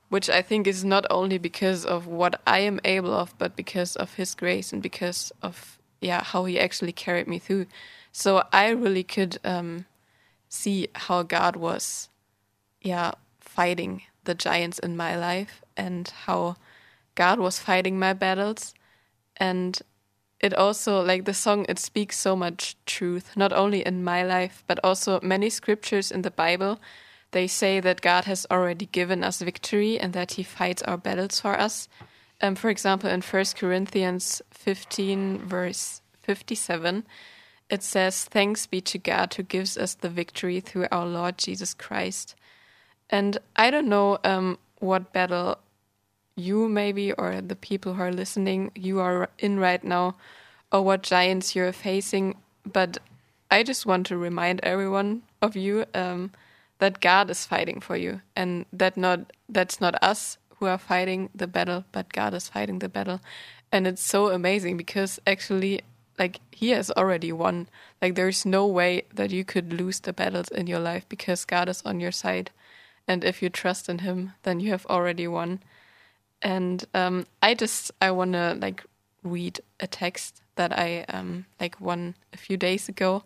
which 0.10 0.30
I 0.30 0.41
think 0.41 0.67
is 0.67 0.84
not 0.84 1.06
only 1.10 1.38
because 1.38 1.86
of 1.86 2.08
what 2.08 2.41
I 2.48 2.60
am 2.60 2.80
able 2.84 3.13
of, 3.13 3.38
but 3.38 3.56
because 3.56 3.96
of 3.96 4.15
His 4.15 4.34
grace 4.34 4.74
and 4.74 4.82
because 4.82 5.32
of 5.41 5.78
yeah 6.02 6.24
how 6.24 6.46
He 6.46 6.60
actually 6.60 6.93
carried 6.93 7.28
me 7.28 7.39
through. 7.39 7.67
So 8.12 8.43
I 8.52 8.69
really 8.69 9.04
could 9.04 9.38
um, 9.43 9.86
see 10.50 10.88
how 10.96 11.24
God 11.24 11.56
was 11.56 12.10
yeah 12.82 13.12
fighting 13.39 14.04
the 14.24 14.34
giants 14.34 14.80
in 14.80 14.98
my 14.98 15.15
life 15.15 15.62
and 15.78 16.08
how 16.26 16.56
God 17.15 17.39
was 17.39 17.60
fighting 17.60 18.00
my 18.00 18.13
battles 18.13 18.74
and 19.38 19.80
it 20.43 20.53
also 20.53 21.01
like 21.01 21.23
the 21.23 21.34
song 21.34 21.65
it 21.69 21.79
speaks 21.79 22.19
so 22.19 22.36
much 22.36 22.75
truth 22.86 23.32
not 23.36 23.53
only 23.53 23.84
in 23.84 24.03
my 24.03 24.23
life 24.23 24.63
but 24.67 24.77
also 24.84 25.19
many 25.23 25.49
scriptures 25.49 26.12
in 26.12 26.21
the 26.21 26.29
bible. 26.32 26.79
They 27.32 27.47
say 27.47 27.79
that 27.79 28.01
god 28.01 28.25
has 28.25 28.45
already 28.51 28.86
given 28.88 29.23
us 29.23 29.41
victory 29.41 29.97
and 29.97 30.12
that 30.13 30.34
he 30.34 30.43
fights 30.43 30.84
our 30.84 30.97
battles 30.97 31.39
for 31.39 31.58
us. 31.58 31.88
Um, 32.41 32.56
for 32.56 32.69
example 32.69 33.10
in 33.10 33.21
1 33.21 33.45
corinthians 33.56 34.41
15 34.51 35.39
verse 35.39 36.01
57 36.19 37.06
it 37.69 37.82
says 37.82 38.25
thanks 38.25 38.67
be 38.67 38.82
to 38.82 38.97
god 38.97 39.34
who 39.34 39.43
gives 39.43 39.77
us 39.77 39.95
the 39.95 40.10
victory 40.10 40.60
through 40.60 40.88
our 40.91 41.06
lord 41.06 41.38
jesus 41.38 41.73
christ. 41.73 42.36
And 43.10 43.38
i 43.56 43.71
don't 43.71 43.88
know 43.88 44.19
um, 44.25 44.58
what 44.79 45.13
battle 45.13 45.60
you 46.36 46.67
maybe 46.67 47.13
or 47.13 47.41
the 47.41 47.56
people 47.56 47.93
who 47.93 48.02
are 48.02 48.12
listening 48.12 48.72
you 48.76 49.00
are 49.00 49.30
in 49.39 49.60
right 49.60 49.84
now 49.84 50.15
or 50.72 50.82
what 50.82 51.04
giants 51.04 51.56
you're 51.56 51.74
facing. 51.74 52.36
But 52.65 52.98
i 53.52 53.62
just 53.62 53.86
want 53.86 54.08
to 54.08 54.17
remind 54.17 54.60
everyone 54.63 55.22
of 55.41 55.56
you 55.56 55.86
um, 55.93 56.32
that 56.80 57.00
god 57.02 57.30
is 57.30 57.46
fighting 57.46 57.80
for 57.80 57.96
you 57.96 58.22
and 58.36 58.65
that 58.74 58.98
not 58.98 59.19
that's 59.48 59.80
not 59.80 60.02
us 60.02 60.38
who 60.58 60.65
are 60.65 60.78
fighting 60.78 61.30
the 61.36 61.46
battle 61.46 61.84
but 61.91 62.12
god 62.12 62.34
is 62.34 62.50
fighting 62.50 62.80
the 62.80 62.89
battle. 62.89 63.19
And 63.72 63.88
it's 63.88 64.04
so 64.04 64.30
amazing 64.30 64.78
because 64.78 65.19
actually 65.26 65.82
like 66.19 66.39
he 66.52 66.69
has 66.69 66.91
already 66.91 67.32
won. 67.32 67.67
Like 68.02 68.13
there's 68.15 68.46
no 68.46 68.67
way 68.67 69.04
that 69.13 69.32
you 69.32 69.43
could 69.43 69.74
lose 69.74 70.00
the 70.00 70.13
battles 70.13 70.48
in 70.50 70.67
your 70.67 70.80
life 70.80 71.08
because 71.10 71.46
god 71.46 71.69
is 71.69 71.82
on 71.86 72.00
your 72.00 72.12
side. 72.12 72.52
And 73.08 73.24
if 73.24 73.41
you 73.41 73.50
trust 73.50 73.89
in 73.89 74.00
him 74.00 74.34
then 74.43 74.60
you 74.60 74.72
have 74.72 74.86
already 74.88 75.28
won 75.28 75.60
and 76.43 76.86
um, 76.93 77.25
I 77.41 77.53
just 77.56 77.91
I 78.01 78.12
want 78.12 78.34
to 78.34 78.58
like 78.62 78.84
read 79.23 79.62
a 79.79 79.88
text 79.88 80.41
that 80.56 80.77
I 80.77 81.06
um, 81.10 81.45
like 81.60 81.79
one 81.82 82.15
a 82.34 82.38
few 82.38 82.58
days 82.58 82.89
ago. 82.89 83.23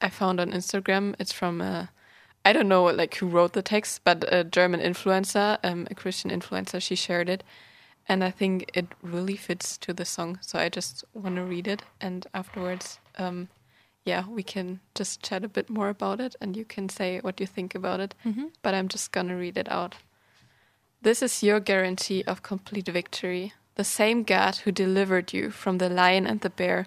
I 0.00 0.08
found 0.10 0.40
on 0.40 0.50
Instagram. 0.52 1.14
It's 1.18 1.32
from 1.32 1.60
a 1.60 1.90
I 2.44 2.52
don't 2.52 2.68
know 2.68 2.84
like 2.84 3.14
who 3.16 3.26
wrote 3.26 3.52
the 3.52 3.62
text, 3.62 4.02
but 4.04 4.24
a 4.32 4.44
German 4.44 4.80
influencer, 4.80 5.58
um, 5.64 5.86
a 5.90 5.94
Christian 5.94 6.30
influencer. 6.30 6.80
She 6.82 6.94
shared 6.96 7.28
it, 7.28 7.44
and 8.08 8.22
I 8.24 8.30
think 8.30 8.70
it 8.74 8.86
really 9.02 9.36
fits 9.36 9.78
to 9.78 9.92
the 9.92 10.04
song. 10.04 10.38
So 10.42 10.58
I 10.58 10.68
just 10.68 11.04
want 11.14 11.36
to 11.36 11.42
read 11.42 11.66
it, 11.68 11.82
and 12.00 12.26
afterwards, 12.34 12.98
um, 13.18 13.48
yeah, 14.04 14.24
we 14.28 14.42
can 14.42 14.80
just 14.94 15.22
chat 15.22 15.44
a 15.44 15.48
bit 15.48 15.68
more 15.68 15.88
about 15.88 16.20
it, 16.20 16.36
and 16.40 16.56
you 16.56 16.64
can 16.64 16.88
say 16.88 17.18
what 17.20 17.40
you 17.40 17.46
think 17.46 17.74
about 17.74 18.00
it. 18.00 18.14
But 18.62 18.74
I'm 18.74 18.88
just 18.88 19.12
gonna 19.12 19.36
read 19.36 19.56
it 19.58 19.70
out. 19.70 19.96
This 21.00 21.22
is 21.22 21.44
your 21.44 21.60
guarantee 21.60 22.24
of 22.26 22.42
complete 22.42 22.88
victory. 22.88 23.52
The 23.76 23.84
same 23.84 24.24
God 24.24 24.56
who 24.56 24.72
delivered 24.72 25.32
you 25.32 25.50
from 25.50 25.78
the 25.78 25.88
lion 25.88 26.26
and 26.26 26.40
the 26.40 26.50
bear 26.50 26.86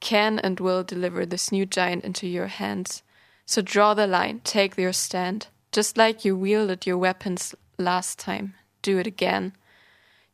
can 0.00 0.40
and 0.40 0.58
will 0.58 0.82
deliver 0.82 1.24
this 1.24 1.52
new 1.52 1.64
giant 1.64 2.02
into 2.02 2.26
your 2.26 2.48
hands. 2.48 3.04
So 3.46 3.62
draw 3.62 3.94
the 3.94 4.08
line, 4.08 4.40
take 4.42 4.76
your 4.76 4.92
stand. 4.92 5.46
Just 5.70 5.96
like 5.96 6.24
you 6.24 6.36
wielded 6.36 6.86
your 6.86 6.98
weapons 6.98 7.54
last 7.78 8.18
time, 8.18 8.54
do 8.82 8.98
it 8.98 9.06
again. 9.06 9.52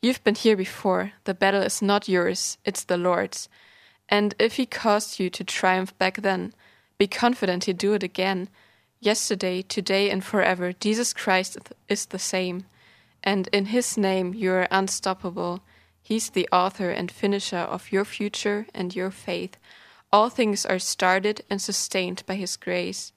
You've 0.01 0.25
been 0.25 0.35
here 0.35 0.57
before. 0.57 1.13
The 1.25 1.35
battle 1.35 1.63
is 1.63 1.83
not 1.83 2.09
yours, 2.09 2.57
it's 2.65 2.85
the 2.85 2.97
Lord's. 2.97 3.51
And 4.09 4.35
if 4.39 4.57
He 4.57 4.65
caused 4.65 5.21
you 5.21 5.29
to 5.29 5.45
triumph 5.45 5.97
back 5.99 6.23
then, 6.23 6.55
be 6.97 7.07
confident 7.07 7.65
He'll 7.65 7.77
do 7.77 7.93
it 7.93 8.03
again. 8.03 8.49
Yesterday, 9.01 9.61
today, 9.61 10.09
and 10.09 10.25
forever, 10.25 10.73
Jesus 10.73 11.13
Christ 11.13 11.59
is 11.91 12.07
the 12.07 12.19
same 12.19 12.65
and 13.23 13.49
in 13.53 13.67
His 13.67 13.97
name 13.99 14.35
you 14.35 14.53
are 14.53 14.69
unstoppable. 14.71 15.61
He's 16.03 16.31
the 16.31 16.49
author 16.51 16.91
and 16.91 17.11
finisher 17.11 17.59
of 17.59 17.93
your 17.93 18.05
future 18.05 18.67
and 18.75 18.95
your 18.97 19.11
faith. 19.11 19.57
All 20.11 20.31
things 20.31 20.65
are 20.65 20.79
started 20.79 21.43
and 21.51 21.61
sustained 21.61 22.23
by 22.27 22.37
His 22.37 22.57
grace. 22.57 23.13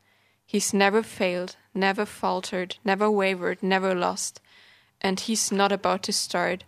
He's 0.46 0.74
never 0.74 1.02
failed, 1.02 1.56
never 1.74 2.06
faltered, 2.06 2.78
never 2.84 3.10
wavered, 3.10 3.64
never 3.64 3.96
lost. 3.96 4.42
And 5.00 5.20
He's 5.20 5.52
not 5.52 5.72
about 5.72 6.04
to 6.04 6.12
start. 6.14 6.66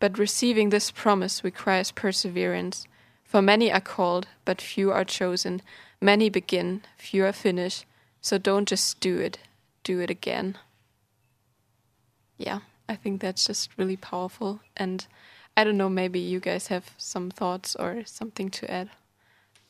but 0.00 0.18
receiving 0.18 0.70
this 0.70 0.90
promise 0.90 1.44
requires 1.44 1.92
perseverance. 1.92 2.86
For 3.22 3.40
many 3.40 3.70
are 3.70 3.80
called, 3.80 4.26
but 4.44 4.60
few 4.60 4.90
are 4.90 5.04
chosen. 5.04 5.62
Many 6.00 6.30
begin, 6.30 6.82
few 6.96 7.24
are 7.26 7.32
finished. 7.32 7.84
So 8.20 8.38
don't 8.38 8.66
just 8.66 8.98
do 8.98 9.18
it, 9.18 9.38
do 9.84 10.00
it 10.00 10.10
again. 10.10 10.56
Yeah, 12.38 12.60
I 12.90 12.96
think 12.96 13.20
that's 13.20 13.46
just 13.46 13.70
really 13.76 13.96
powerful. 13.96 14.60
And 14.76 15.06
I 15.56 15.62
don't 15.62 15.76
know, 15.76 15.88
maybe 15.88 16.18
you 16.18 16.40
guys 16.40 16.66
have 16.66 16.90
some 16.98 17.30
thoughts 17.30 17.76
or 17.76 18.02
something 18.04 18.50
to 18.50 18.68
add. 18.68 18.90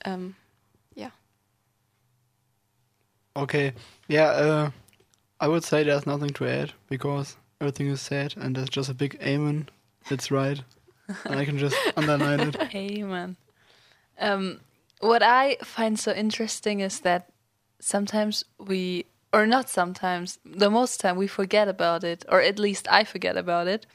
Um, 0.07 0.37
yeah. 0.95 1.11
Okay. 3.37 3.75
Yeah, 4.09 4.29
uh, 4.29 4.71
I 5.39 5.49
would 5.49 5.65
say 5.65 5.83
there's 5.85 6.07
nothing 6.07 6.31
to 6.31 6.49
add 6.49 6.73
because 6.89 7.37
everything 7.61 7.89
is 7.89 8.01
said 8.01 8.35
and 8.39 8.57
there's 8.57 8.71
just 8.71 8.89
a 8.89 8.95
big 8.95 9.19
amen. 9.23 9.69
It's 10.11 10.31
right. 10.31 10.63
and 11.27 11.39
I 11.39 11.45
can 11.45 11.59
just 11.59 11.77
underline 11.99 12.41
it. 12.41 12.57
Amen. 12.75 13.37
Um, 14.19 14.61
what 15.01 15.23
I 15.23 15.57
find 15.63 15.99
so 15.99 16.13
interesting 16.13 16.81
is 16.81 17.01
that 17.01 17.29
sometimes 17.81 18.47
we, 18.59 19.05
or 19.33 19.47
not 19.47 19.69
sometimes, 19.69 20.39
the 20.45 20.71
most 20.71 21.01
time 21.01 21.17
we 21.17 21.27
forget 21.27 21.69
about 21.69 22.05
it, 22.05 22.25
or 22.29 22.41
at 22.41 22.59
least 22.59 22.89
I 22.91 23.05
forget 23.05 23.37
about 23.37 23.69
it. 23.69 23.87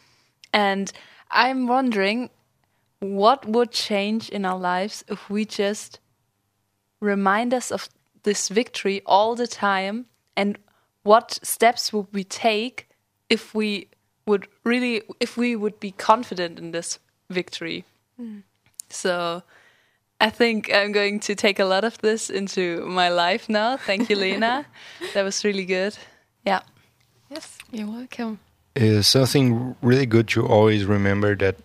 And 0.53 0.91
I'm 1.29 1.67
wondering 1.67 2.29
what 2.99 3.45
would 3.45 3.71
change 3.71 4.29
in 4.29 4.45
our 4.45 4.57
lives 4.57 5.03
if 5.07 5.29
we 5.29 5.45
just 5.45 5.99
remind 6.99 7.53
us 7.53 7.71
of 7.71 7.89
this 8.23 8.49
victory 8.49 9.01
all 9.05 9.35
the 9.35 9.47
time? 9.47 10.05
And 10.35 10.57
what 11.03 11.39
steps 11.43 11.93
would 11.93 12.07
we 12.11 12.23
take 12.25 12.89
if 13.29 13.55
we 13.55 13.87
would 14.25 14.47
really 14.63 15.03
if 15.19 15.37
we 15.37 15.55
would 15.55 15.79
be 15.79 15.91
confident 15.91 16.59
in 16.59 16.71
this 16.71 16.99
victory? 17.29 17.85
Hmm. 18.17 18.39
So 18.89 19.43
I 20.19 20.29
think 20.29 20.71
I'm 20.73 20.91
going 20.91 21.19
to 21.21 21.35
take 21.35 21.59
a 21.59 21.65
lot 21.65 21.83
of 21.83 21.97
this 21.99 22.29
into 22.29 22.85
my 22.85 23.09
life 23.09 23.49
now. 23.49 23.77
Thank 23.77 24.09
you, 24.09 24.15
Lena. 24.23 24.65
that 25.13 25.23
was 25.23 25.43
really 25.43 25.65
good. 25.65 25.97
Yeah. 26.45 26.61
Yes, 27.29 27.57
you're 27.71 27.87
welcome. 27.87 28.39
Is 28.75 29.07
something 29.07 29.75
really 29.81 30.05
good 30.05 30.27
to 30.29 30.45
always 30.45 30.85
remember 30.85 31.35
that 31.37 31.55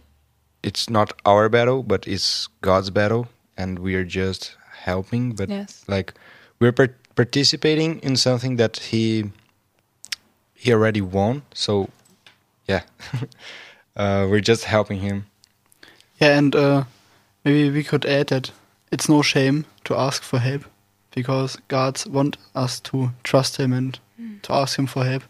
it's 0.62 0.88
not 0.90 1.12
our 1.24 1.48
battle, 1.48 1.82
but 1.82 2.06
it's 2.06 2.48
God's 2.60 2.90
battle, 2.90 3.28
and 3.56 3.78
we 3.78 3.94
are 3.94 4.04
just 4.04 4.56
helping. 4.84 5.32
But 5.34 5.48
Yes. 5.48 5.84
like 5.88 6.14
we're 6.60 6.72
par- 6.72 6.94
participating 7.16 7.98
in 8.00 8.16
something 8.16 8.56
that 8.56 8.76
He 8.78 9.30
He 10.54 10.72
already 10.72 11.00
won. 11.00 11.42
So 11.54 11.88
yeah, 12.68 12.82
uh, 13.96 14.26
we're 14.30 14.40
just 14.40 14.64
helping 14.64 15.00
Him. 15.00 15.26
Yeah, 16.20 16.38
and 16.38 16.54
uh, 16.54 16.84
maybe 17.44 17.70
we 17.70 17.84
could 17.84 18.04
add 18.06 18.28
that 18.28 18.50
it's 18.90 19.08
no 19.08 19.22
shame 19.22 19.64
to 19.84 19.96
ask 19.96 20.22
for 20.22 20.38
help 20.38 20.64
because 21.14 21.56
God 21.68 22.04
wants 22.06 22.38
us 22.54 22.80
to 22.80 23.10
trust 23.22 23.56
Him 23.56 23.72
and 23.72 23.98
hmm. 24.16 24.38
to 24.42 24.52
ask 24.52 24.78
Him 24.78 24.86
for 24.86 25.04
help. 25.04 25.22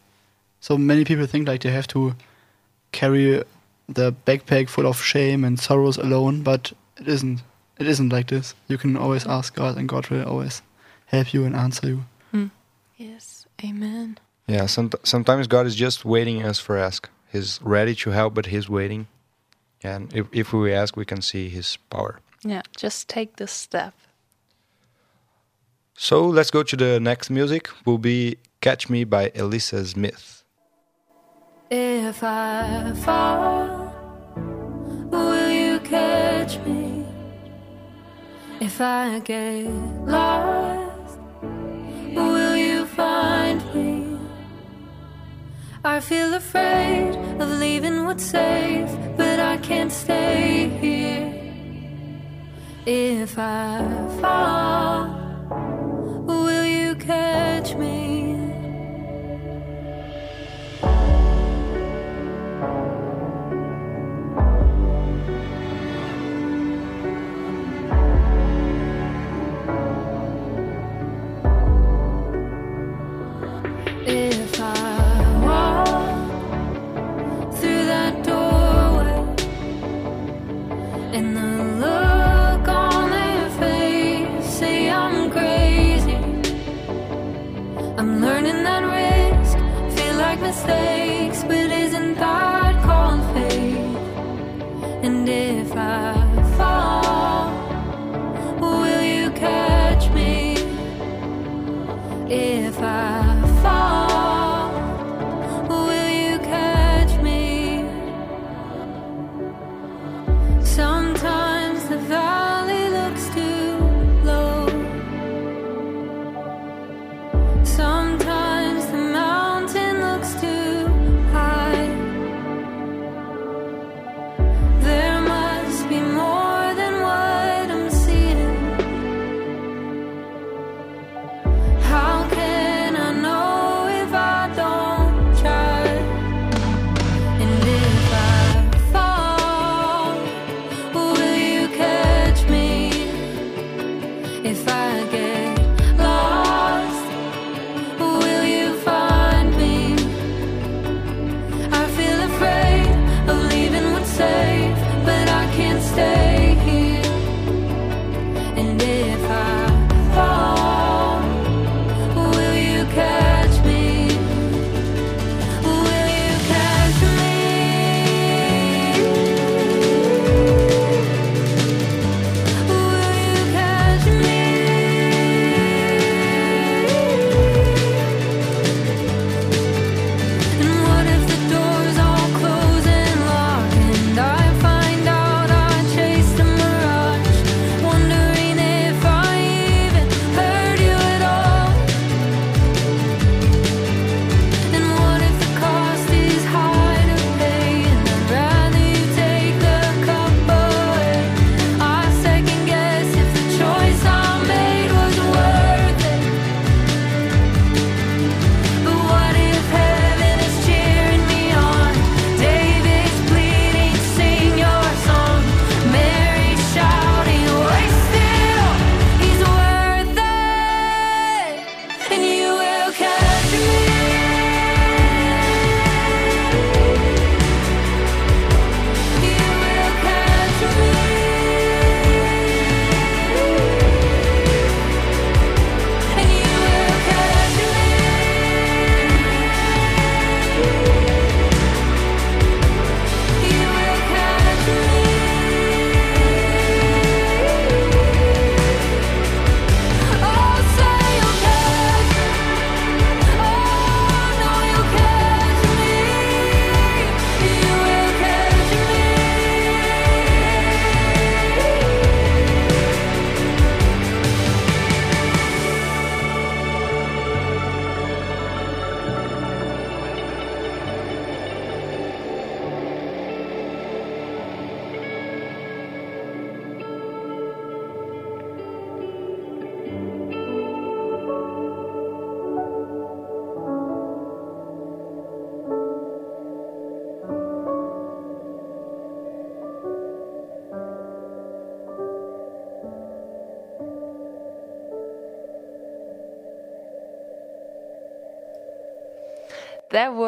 So 0.61 0.77
many 0.77 1.05
people 1.05 1.27
think 1.27 1.49
like 1.49 1.62
they 1.62 1.70
have 1.70 1.88
to 1.88 2.14
carry 2.92 3.42
the 3.88 4.12
backpack 4.27 4.68
full 4.68 4.87
of 4.87 5.03
shame 5.03 5.44
and 5.44 5.59
sorrows 5.59 5.96
alone, 5.96 6.42
but 6.42 6.73
it 6.99 7.09
isn't. 7.09 7.42
It 7.79 7.87
isn't 7.87 8.11
like 8.11 8.29
this. 8.29 8.55
You 8.68 8.77
can 8.77 8.94
always 8.96 9.23
hmm. 9.23 9.31
ask 9.31 9.55
God, 9.55 9.79
and 9.79 9.88
God 9.88 10.09
will 10.09 10.25
always 10.29 10.62
help 11.07 11.33
you 11.33 11.44
and 11.44 11.57
answer 11.57 11.88
you. 11.88 12.05
Hmm. 12.31 12.46
Yes, 12.96 13.46
amen. 13.64 14.18
Yeah, 14.46 14.66
some, 14.66 14.90
sometimes 15.03 15.46
God 15.46 15.66
is 15.66 15.77
just 15.77 16.05
waiting 16.05 16.42
us 16.42 16.59
for 16.59 16.77
ask. 16.77 17.09
He's 17.33 17.59
ready 17.62 17.94
to 17.94 18.11
help, 18.11 18.35
but 18.35 18.46
He's 18.46 18.68
waiting. 18.68 19.07
And 19.83 20.12
if, 20.14 20.27
if 20.33 20.53
we 20.53 20.73
ask, 20.73 20.97
we 20.97 21.05
can 21.05 21.23
see 21.23 21.49
His 21.49 21.79
power. 21.88 22.21
Yeah. 22.43 22.62
Just 22.77 23.09
take 23.09 23.37
this 23.37 23.53
step. 23.53 23.95
So 25.97 26.27
let's 26.27 26.51
go 26.51 26.62
to 26.62 26.77
the 26.77 26.99
next 27.01 27.31
music. 27.31 27.69
Will 27.85 27.99
be 27.99 28.38
"Catch 28.61 28.88
Me" 28.88 29.05
by 29.05 29.31
Elisa 29.35 29.85
Smith. 29.87 30.45
If 31.71 32.23
I 32.23 32.93
fall, 33.05 33.93
will 35.11 35.51
you 35.51 35.79
catch 35.81 36.59
me? 36.66 37.05
If 38.61 38.81
I 38.81 39.21
get 39.21 39.66
lost, 40.07 41.19
will 42.14 42.57
you 42.57 42.87
find 42.87 43.25
me? 43.25 43.30
I 45.83 46.01
feel 46.01 46.35
afraid 46.35 47.14
of 47.40 47.49
leaving 47.49 48.05
what's 48.05 48.25
safe, 48.25 48.90
but 49.16 49.40
I 49.40 49.57
can't 49.57 49.90
stay 49.90 50.69
here. 50.79 51.33
If 52.85 53.38
I 53.38 53.83
fall, 54.21 55.09
will 56.27 56.66
you 56.66 56.95
catch 56.97 57.75
me? 57.77 58.10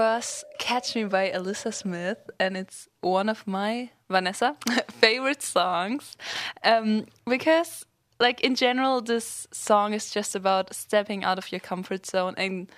Was 0.02 0.44
Catch 0.58 0.96
Me 0.96 1.04
by 1.04 1.30
Alyssa 1.30 1.72
Smith, 1.72 2.18
and 2.40 2.56
it's 2.56 2.88
one 3.02 3.28
of 3.28 3.46
my, 3.46 3.90
Vanessa, 4.10 4.56
favorite 4.90 5.42
songs. 5.42 6.16
Um, 6.64 7.06
because, 7.24 7.86
like, 8.18 8.40
in 8.40 8.56
general, 8.56 9.00
this 9.00 9.46
song 9.52 9.94
is 9.94 10.10
just 10.10 10.34
about 10.34 10.74
stepping 10.74 11.22
out 11.22 11.38
of 11.38 11.52
your 11.52 11.60
comfort 11.60 12.04
zone. 12.04 12.34
And 12.36 12.68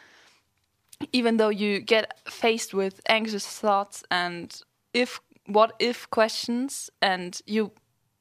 even 1.12 1.38
though 1.38 1.48
you 1.48 1.80
get 1.80 2.06
faced 2.28 2.74
with 2.74 3.00
anxious 3.08 3.46
thoughts 3.46 4.04
and 4.10 4.46
if, 4.92 5.18
what 5.46 5.72
if 5.78 6.10
questions, 6.10 6.90
and 7.00 7.40
you, 7.46 7.72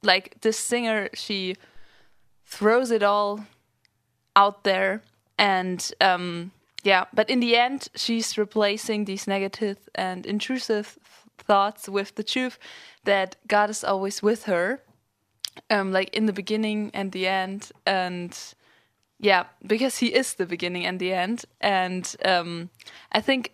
like, 0.02 0.40
this 0.42 0.58
singer, 0.58 1.10
she 1.14 1.58
throws 2.46 2.90
it 2.90 3.04
all 3.04 3.46
out 4.36 4.64
there 4.64 5.02
and 5.38 5.92
um 6.02 6.52
yeah 6.84 7.06
but 7.14 7.30
in 7.30 7.40
the 7.40 7.56
end 7.56 7.88
she's 7.96 8.38
replacing 8.38 9.06
these 9.06 9.28
negative 9.28 9.78
and 9.96 10.26
intrusive 10.26 11.00
thoughts 11.38 11.90
with 11.90 12.16
the 12.16 12.24
truth 12.24 12.60
that 13.04 13.36
god 13.48 13.70
is 13.70 13.84
always 13.84 14.22
with 14.22 14.44
her 14.44 14.82
um 15.70 15.92
like 15.92 16.14
in 16.16 16.26
the 16.26 16.34
beginning 16.34 16.92
and 16.94 17.12
the 17.12 17.28
end 17.28 17.72
and 17.86 18.54
yeah 19.20 19.46
because 19.66 19.98
he 19.98 20.08
is 20.08 20.36
the 20.36 20.46
beginning 20.46 20.86
and 20.86 21.00
the 21.00 21.14
end 21.14 21.46
and 21.62 22.16
um 22.26 22.70
i 23.12 23.22
think 23.22 23.54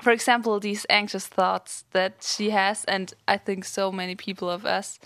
for 0.00 0.10
example 0.10 0.60
these 0.60 0.84
anxious 0.90 1.26
thoughts 1.26 1.84
that 1.92 2.22
she 2.22 2.50
has 2.50 2.84
and 2.84 3.14
i 3.28 3.36
think 3.36 3.64
so 3.64 3.92
many 3.92 4.14
people 4.14 4.50
of 4.50 4.66
us 4.66 4.98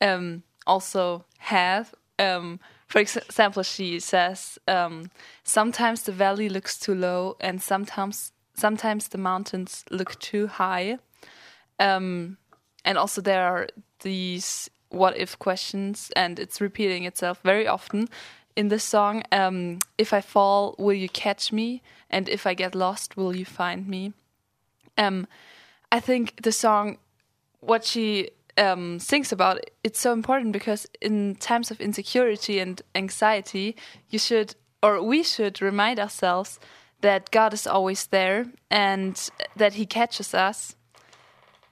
um 0.00 0.42
also 0.66 1.24
have 1.38 1.94
um 2.18 2.58
for 2.92 2.98
example 2.98 3.62
she 3.62 3.98
says 3.98 4.58
um 4.68 5.10
sometimes 5.44 6.02
the 6.02 6.12
valley 6.12 6.50
looks 6.50 6.78
too 6.78 6.94
low 6.94 7.36
and 7.40 7.62
sometimes 7.62 8.32
sometimes 8.52 9.08
the 9.08 9.18
mountains 9.18 9.82
look 9.90 10.18
too 10.18 10.46
high. 10.46 10.98
Um 11.78 12.36
and 12.84 12.98
also 12.98 13.22
there 13.22 13.46
are 13.46 13.66
these 14.00 14.68
what 14.90 15.16
if 15.16 15.38
questions 15.38 16.10
and 16.14 16.38
it's 16.38 16.60
repeating 16.60 17.04
itself 17.04 17.40
very 17.42 17.66
often 17.66 18.08
in 18.56 18.68
this 18.68 18.84
song 18.84 19.22
um 19.32 19.78
if 19.96 20.12
i 20.12 20.20
fall 20.20 20.74
will 20.78 20.98
you 21.04 21.08
catch 21.08 21.50
me? 21.50 21.80
And 22.10 22.28
if 22.28 22.46
i 22.46 22.52
get 22.52 22.74
lost 22.74 23.16
will 23.16 23.34
you 23.34 23.46
find 23.46 23.88
me? 23.88 24.12
Um 24.98 25.26
i 25.90 25.98
think 25.98 26.42
the 26.42 26.52
song 26.52 26.98
what 27.60 27.86
she 27.86 28.28
um 28.58 28.98
sings 28.98 29.32
about 29.32 29.58
it's 29.82 29.98
so 29.98 30.12
important 30.12 30.52
because 30.52 30.86
in 31.00 31.34
times 31.36 31.70
of 31.70 31.80
insecurity 31.80 32.58
and 32.58 32.82
anxiety 32.94 33.74
you 34.10 34.18
should 34.18 34.54
or 34.82 35.02
we 35.02 35.22
should 35.22 35.62
remind 35.62 35.98
ourselves 35.98 36.58
that 37.02 37.30
god 37.30 37.52
is 37.52 37.66
always 37.66 38.06
there 38.06 38.46
and 38.70 39.30
that 39.56 39.74
he 39.74 39.86
catches 39.86 40.34
us. 40.34 40.74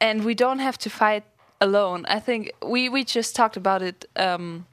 And 0.00 0.24
we 0.24 0.34
don't 0.34 0.60
have 0.60 0.78
to 0.78 0.90
fight 0.90 1.24
alone. 1.60 2.04
I 2.06 2.20
think 2.20 2.52
we 2.62 2.88
we 2.88 3.04
just 3.04 3.34
talked 3.34 3.56
about 3.56 3.82
it 3.82 4.06
um 4.16 4.66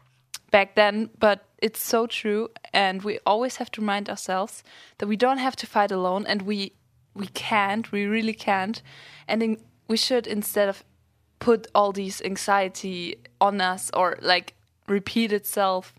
back 0.51 0.76
then 0.76 1.10
but 1.20 1.45
it's 1.60 1.82
so 1.82 2.08
true. 2.08 2.49
And 2.74 3.01
we 3.03 3.20
always 3.26 3.58
have 3.58 3.72
to 3.72 3.82
remind 3.82 4.10
ourselves 4.10 4.64
that 4.97 5.08
we 5.08 5.16
don't 5.16 5.39
have 5.39 5.55
to 5.58 5.68
fight 5.68 5.91
alone 5.91 6.26
and 6.28 6.41
we 6.41 6.74
we 7.14 7.28
can't 7.28 7.91
we 7.91 8.05
really 8.05 8.34
can't. 8.34 8.82
And 9.28 9.41
then 9.41 9.58
we 9.88 9.97
should 9.97 10.28
instead 10.28 10.70
of 10.70 10.84
put 11.39 11.67
all 11.75 11.91
these 11.91 12.21
anxiety 12.21 13.17
on 13.39 13.61
us 13.61 13.91
or 13.93 14.17
like 14.21 14.53
repeat 14.88 15.31
itself. 15.31 15.93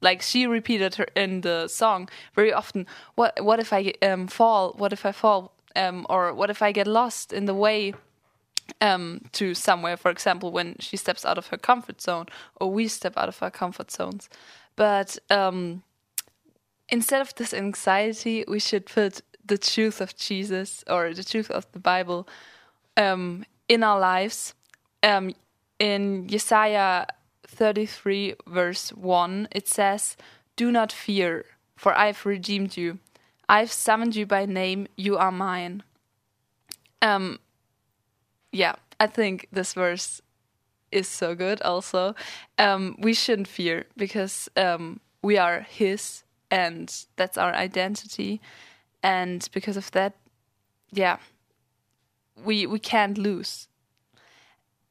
Like 0.00 0.22
she 0.22 0.46
repeated 0.46 0.94
her 0.96 1.06
in 1.16 1.40
the 1.40 1.66
song 1.66 2.08
very 2.34 2.52
often 2.52 2.86
what 3.16 3.42
what 3.42 3.58
if 3.58 3.72
i 3.72 3.92
um 4.02 4.28
fall? 4.28 4.74
What 4.76 4.92
if 4.92 5.04
i 5.04 5.12
fall? 5.12 5.52
Um 5.74 6.06
or 6.08 6.32
what 6.32 6.50
if 6.50 6.62
i 6.62 6.72
get 6.72 6.86
lost 6.86 7.32
in 7.32 7.46
the 7.46 7.54
way? 7.54 7.94
Um 8.80 9.22
to 9.32 9.54
somewhere 9.54 9.96
for 9.96 10.10
example 10.10 10.52
when 10.52 10.76
she 10.78 10.96
steps 10.96 11.24
out 11.24 11.38
of 11.38 11.48
her 11.48 11.58
comfort 11.58 12.00
zone 12.00 12.26
or 12.60 12.70
we 12.70 12.86
step 12.86 13.14
out 13.16 13.28
of 13.28 13.42
our 13.42 13.50
comfort 13.50 13.90
zones. 13.90 14.28
But 14.76 15.18
um 15.30 15.82
instead 16.88 17.20
of 17.20 17.34
this 17.34 17.52
anxiety 17.52 18.44
we 18.46 18.58
should 18.60 18.86
put 18.86 19.20
the 19.44 19.58
truth 19.58 20.00
of 20.00 20.16
jesus 20.16 20.84
or 20.88 21.12
the 21.14 21.24
truth 21.24 21.50
of 21.50 21.70
the 21.72 21.78
bible 21.78 22.28
um 22.96 23.44
in 23.68 23.82
our 23.82 23.98
lives 23.98 24.54
um 25.02 25.34
in 25.78 26.28
Isaiah 26.32 27.06
33 27.46 28.34
verse 28.46 28.90
1 28.90 29.48
it 29.52 29.68
says 29.68 30.16
do 30.56 30.72
not 30.72 30.92
fear 30.92 31.44
for 31.76 31.96
I've 31.96 32.26
redeemed 32.26 32.76
you. 32.76 32.98
I've 33.48 33.70
summoned 33.70 34.16
you 34.16 34.26
by 34.26 34.44
name. 34.44 34.88
You 34.96 35.16
are 35.16 35.30
mine. 35.30 35.84
Um 37.00 37.38
yeah 38.52 38.74
I 38.98 39.06
think 39.06 39.46
this 39.52 39.74
verse 39.74 40.20
is 40.90 41.08
so 41.08 41.34
good 41.34 41.62
also. 41.62 42.14
Um 42.58 42.96
we 42.98 43.14
shouldn't 43.14 43.48
fear 43.48 43.86
because 43.96 44.48
um 44.56 45.00
we 45.22 45.38
are 45.38 45.60
his 45.60 46.24
and 46.50 46.92
that's 47.16 47.38
our 47.38 47.54
identity. 47.54 48.40
And 49.02 49.48
because 49.52 49.76
of 49.76 49.90
that 49.92 50.14
yeah 50.90 51.18
we 52.44 52.66
we 52.66 52.80
can't 52.80 53.16
lose 53.16 53.68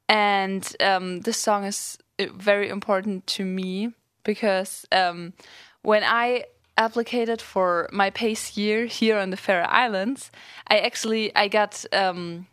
and 0.10 0.76
um, 0.80 1.22
this 1.22 1.38
song 1.38 1.66
is 1.66 1.97
uh, 2.20 2.26
very 2.34 2.70
important 2.70 3.28
to 3.28 3.43
me 3.43 3.93
because 4.24 4.86
um, 4.91 5.34
when 5.82 6.03
I 6.03 6.45
applied 6.78 7.41
for 7.41 7.89
my 7.91 8.10
PAIS 8.10 8.55
year 8.58 8.86
here 8.86 9.18
on 9.18 9.32
the 9.32 9.38
Faroe 9.38 9.66
Islands, 9.66 10.32
I 10.68 10.80
actually 10.80 11.36
I 11.36 11.47
got 11.47 11.86
um, 11.91 12.47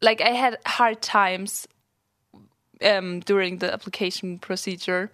like 0.00 0.20
I 0.20 0.30
had 0.30 0.58
hard 0.66 1.02
times 1.02 1.66
um, 2.84 3.20
during 3.20 3.58
the 3.58 3.72
application 3.72 4.38
procedure 4.38 5.10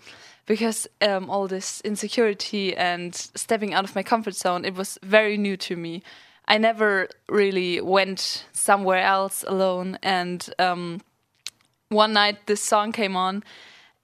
because 0.46 0.86
um, 1.02 1.28
all 1.30 1.46
this 1.46 1.80
insecurity 1.82 2.76
and 2.76 3.14
stepping 3.14 3.74
out 3.74 3.84
of 3.84 3.94
my 3.94 4.02
comfort 4.02 4.34
zone 4.34 4.64
it 4.64 4.74
was 4.74 4.98
very 5.02 5.36
new 5.36 5.56
to 5.56 5.76
me. 5.76 6.02
I 6.48 6.56
never 6.56 7.08
really 7.28 7.80
went 7.80 8.46
somewhere 8.52 9.02
else 9.02 9.44
alone. 9.46 9.98
And 10.02 10.48
um, 10.58 11.02
one 11.90 12.14
night 12.14 12.46
this 12.46 12.62
song 12.62 12.90
came 12.90 13.16
on, 13.16 13.44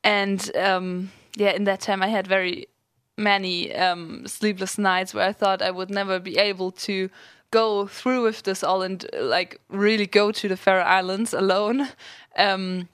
and 0.05 0.55
um, 0.55 1.11
yeah, 1.37 1.53
in 1.53 1.65
that 1.65 1.81
time 1.81 2.03
I 2.03 2.09
had 2.09 2.27
very 2.27 2.69
many 3.17 3.75
um, 3.75 4.27
sleepless 4.27 4.77
nights 4.77 5.15
where 5.15 5.27
I 5.27 5.33
thought 5.33 5.63
I 5.63 5.71
would 5.71 5.91
never 5.91 6.21
be 6.21 6.37
able 6.37 6.71
to 6.73 7.09
go 7.51 7.87
through 7.87 8.25
with 8.25 8.43
this 8.43 8.63
all 8.63 8.83
and 8.83 9.07
like 9.19 9.61
really 9.69 10.07
go 10.07 10.33
to 10.33 10.49
the 10.49 10.57
Faroe 10.57 10.83
Islands 10.83 11.35
alone. 11.35 11.89
Um, 12.37 12.89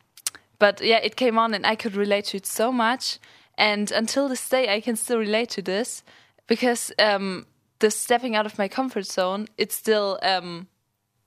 but 0.58 0.82
yeah, 0.82 0.98
it 0.98 1.16
came 1.16 1.38
on 1.38 1.54
and 1.54 1.64
I 1.64 1.74
could 1.74 1.96
relate 1.96 2.26
to 2.26 2.36
it 2.36 2.44
so 2.44 2.70
much. 2.70 3.18
And 3.56 3.90
until 3.90 4.28
this 4.28 4.46
day, 4.46 4.68
I 4.68 4.82
can 4.82 4.96
still 4.96 5.16
relate 5.16 5.48
to 5.50 5.62
this 5.62 6.02
because 6.46 6.92
um, 6.98 7.46
the 7.80 7.90
stepping 7.90 8.36
out 8.36 8.46
of 8.46 8.58
my 8.58 8.68
comfort 8.68 9.06
zone, 9.06 9.46
it's 9.58 9.74
still, 9.74 10.18
um, 10.22 10.68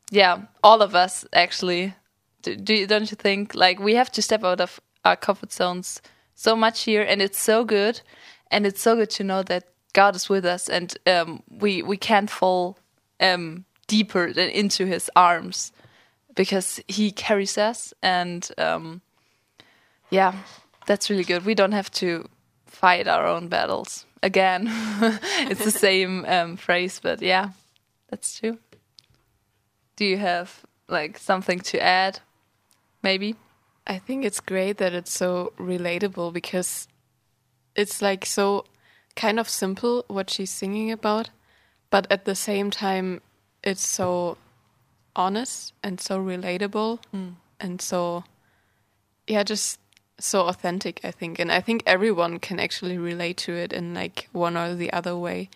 yeah, 0.09 0.43
all 0.63 0.81
of 0.81 0.95
us 0.95 1.25
actually. 1.33 1.93
Do, 2.41 2.55
do 2.55 2.87
don't 2.87 3.09
you 3.11 3.15
think? 3.15 3.55
Like 3.55 3.79
we 3.79 3.95
have 3.95 4.11
to 4.13 4.21
step 4.21 4.43
out 4.43 4.61
of 4.61 4.79
our 5.03 5.15
comfort 5.15 5.51
zones 5.51 6.01
so 6.35 6.55
much 6.55 6.83
here, 6.83 7.01
and 7.01 7.21
it's 7.21 7.39
so 7.39 7.63
good, 7.63 8.01
and 8.51 8.65
it's 8.65 8.81
so 8.81 8.95
good 8.95 9.09
to 9.11 9.23
know 9.23 9.43
that 9.43 9.65
God 9.93 10.15
is 10.15 10.29
with 10.29 10.45
us, 10.45 10.69
and 10.69 10.95
um, 11.07 11.43
we 11.49 11.81
we 11.81 11.97
can't 11.97 12.29
fall 12.29 12.77
um, 13.19 13.65
deeper 13.87 14.33
than 14.33 14.49
into 14.49 14.85
His 14.85 15.09
arms 15.15 15.71
because 16.35 16.81
He 16.87 17.11
carries 17.11 17.57
us, 17.57 17.93
and 18.01 18.49
um, 18.57 19.01
yeah, 20.09 20.33
that's 20.85 21.09
really 21.09 21.23
good. 21.23 21.45
We 21.45 21.55
don't 21.55 21.71
have 21.71 21.91
to 21.91 22.27
fight 22.65 23.07
our 23.07 23.25
own 23.25 23.47
battles 23.47 24.05
again. 24.23 24.67
it's 25.49 25.63
the 25.63 25.71
same 25.87 26.25
um, 26.25 26.57
phrase, 26.57 26.99
but 27.03 27.21
yeah, 27.21 27.49
that's 28.09 28.39
true. 28.39 28.57
Do 29.95 30.05
you 30.05 30.17
have 30.17 30.65
like 30.87 31.19
something 31.19 31.59
to 31.59 31.83
add? 31.83 32.19
Maybe. 33.03 33.35
I 33.85 33.99
think 33.99 34.23
it's 34.23 34.39
great 34.39 34.77
that 34.77 34.93
it's 34.93 35.11
so 35.11 35.51
relatable 35.59 36.31
because 36.31 36.87
it's 37.75 38.01
like 38.01 38.25
so 38.25 38.65
kind 39.15 39.39
of 39.39 39.49
simple 39.49 40.05
what 40.07 40.29
she's 40.29 40.49
singing 40.49 40.89
about, 40.91 41.29
but 41.89 42.07
at 42.09 42.25
the 42.25 42.33
same 42.33 42.71
time, 42.71 43.21
it's 43.61 43.85
so 43.85 44.37
honest 45.15 45.73
and 45.83 45.99
so 45.99 46.17
relatable 46.17 46.99
and 47.59 47.81
so, 47.81 48.23
yeah, 49.27 49.43
just 49.43 49.79
so 50.25 50.47
authentic, 50.47 50.99
I 51.03 51.11
think. 51.11 51.39
And 51.39 51.51
I 51.51 51.61
think 51.61 51.83
everyone 51.85 52.39
can 52.39 52.59
actually 52.59 52.97
relate 52.97 53.37
to 53.37 53.53
it 53.53 53.73
in 53.73 53.93
like 53.93 54.29
one 54.31 54.57
or 54.57 54.75
the 54.75 54.91
other 54.93 55.17
way. 55.17 55.49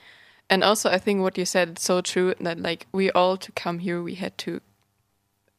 And 0.49 0.63
also, 0.63 0.89
I 0.89 0.97
think 0.97 1.21
what 1.21 1.37
you 1.37 1.45
said 1.45 1.77
is 1.77 1.83
so 1.83 2.01
true 2.01 2.33
that 2.39 2.59
like 2.59 2.87
we 2.91 3.11
all 3.11 3.37
to 3.37 3.51
come 3.51 3.79
here, 3.79 4.01
we 4.01 4.15
had 4.15 4.37
to 4.39 4.61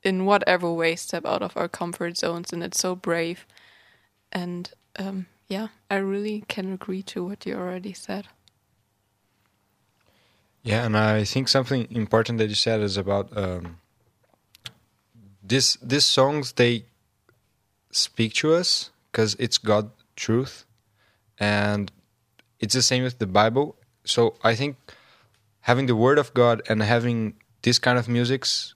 in 0.03 0.25
whatever 0.25 0.73
way 0.73 0.97
step 0.97 1.27
out 1.27 1.43
of 1.43 1.57
our 1.57 1.69
comfort 1.69 2.17
zones 2.17 2.53
and 2.53 2.63
it's 2.63 2.79
so 2.79 2.95
brave 2.95 3.45
and 4.31 4.71
um 4.97 5.27
yeah 5.49 5.69
i 5.91 5.97
really 5.97 6.45
can 6.47 6.73
agree 6.73 7.03
to 7.03 7.25
what 7.25 7.45
you 7.45 7.55
already 7.55 7.93
said 7.93 8.29
Yeah, 10.63 10.85
and 10.85 10.97
I 10.97 11.25
think 11.25 11.49
something 11.49 11.87
important 11.91 12.39
that 12.39 12.49
you 12.49 12.55
said 12.55 12.81
is 12.81 12.97
about 12.97 13.35
um, 13.37 13.79
this. 15.43 15.79
These 15.81 16.05
songs 16.05 16.53
they 16.53 16.85
speak 17.91 18.35
to 18.35 18.53
us 18.53 18.91
because 19.19 19.35
it's 19.41 19.59
God 19.59 19.91
truth, 20.15 20.65
and 21.41 21.91
it's 22.61 22.73
the 22.73 22.83
same 22.83 23.03
with 23.03 23.19
the 23.19 23.27
Bible. 23.27 23.75
So 24.05 24.37
I 24.45 24.55
think 24.55 24.77
having 25.63 25.87
the 25.87 25.97
Word 25.97 26.19
of 26.19 26.33
God 26.35 26.63
and 26.69 26.81
having 26.81 27.35
this 27.63 27.81
kind 27.81 27.99
of 27.99 28.09
musics 28.09 28.75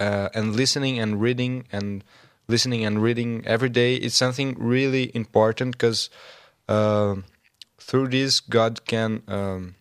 uh, 0.00 0.30
and 0.34 0.56
listening 0.56 0.98
and 0.98 1.20
reading 1.20 1.68
and 1.70 2.02
listening 2.48 2.84
and 2.84 3.04
reading 3.04 3.44
every 3.46 3.68
day 3.68 3.94
is 3.94 4.14
something 4.14 4.56
really 4.58 5.14
important 5.14 5.78
because 5.78 6.10
uh, 6.68 7.14
through 7.78 8.08
this 8.08 8.40
God 8.40 8.84
can. 8.86 9.22
Um, 9.28 9.76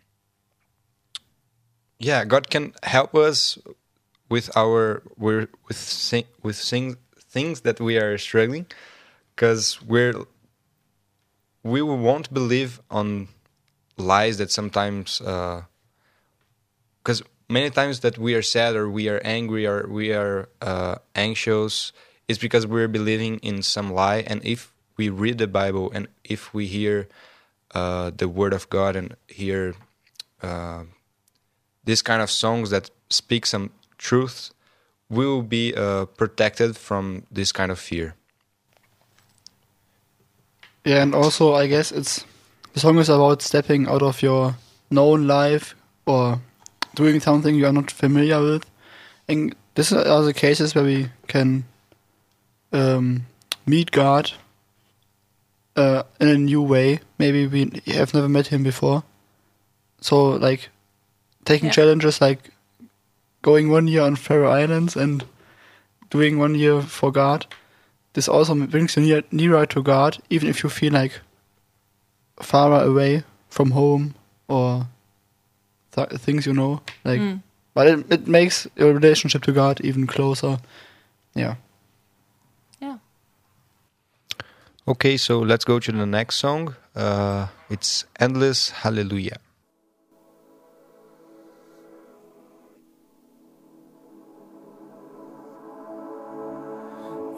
yeah, 1.98 2.24
God 2.24 2.52
can 2.52 2.74
help 2.84 3.16
us 3.16 3.58
with 4.30 4.56
our 4.56 5.02
we're 5.18 5.48
with 5.68 5.78
sing, 5.78 6.26
with 6.44 6.56
sing, 6.56 6.98
things 7.18 7.62
that 7.62 7.80
we 7.80 7.98
are 7.98 8.20
struggling 8.20 8.68
because 9.36 9.82
we're 9.82 10.14
we 11.64 11.82
won't 11.82 12.34
believe 12.34 12.82
on 12.92 13.28
lies 13.98 14.38
that 14.38 14.52
sometimes 14.52 15.20
because 15.20 17.24
many 17.50 17.70
times 17.70 18.02
that 18.02 18.18
we 18.18 18.36
are 18.36 18.42
sad 18.42 18.76
or 18.76 18.90
we 18.90 19.08
are 19.08 19.22
angry 19.24 19.66
or 19.66 19.88
we 19.88 20.14
are 20.14 20.50
uh, 20.62 20.96
anxious 21.16 21.92
is 22.28 22.38
because 22.38 22.66
we're 22.66 22.88
believing 22.88 23.38
in 23.40 23.62
some 23.62 23.94
lie 23.94 24.24
and 24.28 24.44
if 24.46 24.74
we 24.98 25.10
read 25.10 25.38
the 25.38 25.48
bible 25.48 25.92
and 25.94 26.08
if 26.24 26.54
we 26.54 26.68
hear 26.68 27.08
uh, 27.74 28.12
the 28.16 28.28
word 28.28 28.54
of 28.54 28.70
god 28.70 28.96
and 28.96 29.16
hear 29.28 29.76
uh, 30.42 30.84
this 31.84 32.02
kind 32.02 32.22
of 32.22 32.30
songs 32.30 32.70
that 32.70 32.90
speak 33.10 33.46
some 33.46 33.72
truth 33.98 34.52
we 35.14 35.26
will 35.26 35.44
be 35.44 35.74
uh, 35.76 36.06
protected 36.06 36.76
from 36.76 37.26
this 37.32 37.52
kind 37.52 37.72
of 37.72 37.80
fear. 37.80 38.16
Yeah, 40.86 41.02
and 41.02 41.16
also 41.16 41.54
I 41.54 41.68
guess 41.68 41.92
it's 41.92 42.26
the 42.74 42.80
song 42.80 42.98
is 42.98 43.10
about 43.10 43.42
stepping 43.42 43.88
out 43.88 44.02
of 44.02 44.22
your 44.22 44.56
known 44.90 45.28
life 45.28 45.76
or 46.06 46.42
doing 46.96 47.20
something 47.20 47.56
you 47.56 47.66
are 47.66 47.74
not 47.74 47.90
familiar 47.92 48.42
with. 48.42 48.70
And 49.28 49.56
these 49.76 49.94
are 49.94 50.22
the 50.22 50.34
cases 50.34 50.76
where 50.76 50.84
we 50.84 51.10
can 51.28 51.64
um, 52.74 53.26
meet 53.66 53.92
God 53.92 54.32
uh, 55.76 56.04
in 56.20 56.28
a 56.28 56.38
new 56.38 56.62
way. 56.62 57.00
Maybe 57.18 57.48
we 57.48 57.82
have 57.94 58.14
never 58.14 58.28
met 58.30 58.48
Him 58.48 58.64
before. 58.64 59.04
So, 60.02 60.32
like, 60.32 60.70
taking 61.46 61.68
Yeah. 61.68 61.74
challenges 61.74 62.20
like 62.20 62.52
going 63.42 63.70
one 63.70 63.88
year 63.88 64.02
on 64.02 64.16
Faroe 64.18 64.50
Islands 64.52 64.96
and 64.98 65.24
doing 66.10 66.38
one 66.38 66.56
year 66.56 66.82
for 66.82 67.12
God. 67.12 67.46
This 68.14 68.28
also 68.28 68.54
brings 68.56 68.96
you 68.96 69.02
near, 69.04 69.24
nearer 69.32 69.66
to 69.68 69.82
God, 69.82 70.18
even 70.30 70.48
if 70.50 70.64
you 70.64 70.70
feel 70.70 70.94
like 70.94 71.20
far 72.42 72.84
away 72.84 73.24
from 73.50 73.72
home 73.72 74.14
or 74.48 74.88
th- 75.96 76.10
things 76.22 76.46
you 76.46 76.54
know. 76.54 76.82
Like, 77.04 77.20
Mm. 77.20 77.42
but 77.74 77.88
it, 77.88 78.12
it 78.12 78.28
makes 78.28 78.68
your 78.76 78.94
relationship 78.94 79.44
to 79.44 79.52
God 79.52 79.82
even 79.82 80.06
closer. 80.08 80.60
Yeah. 81.36 81.56
Yeah. 82.80 82.98
Okay, 84.88 85.18
so 85.18 85.40
let's 85.40 85.66
go 85.66 85.80
to 85.80 85.92
the 85.92 86.06
next 86.06 86.36
song. 86.36 86.76
Uh, 86.96 87.48
it's 87.70 88.06
Endless 88.20 88.70
Hallelujah. 88.84 89.38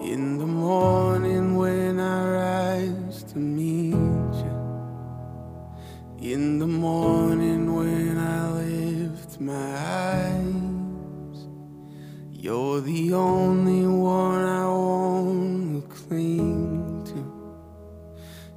In 0.05 0.37
the 0.37 0.45
morning 0.45 1.55
when 1.55 1.99
I 1.99 2.17
rise 2.29 3.23
to 3.23 3.39
meet 3.39 4.35
you. 4.45 4.57
In 6.21 6.59
the 6.59 6.67
morning 6.67 7.73
when 7.75 8.15
I 8.19 8.51
lift 8.51 9.41
my 9.41 9.77
eyes. 10.13 11.47
You're 12.31 12.81
the 12.81 13.15
only 13.15 13.87
one 13.87 14.45
I 14.45 14.67
want 14.67 15.89
to 15.89 15.95
cling 15.95 17.03
to. 17.05 17.21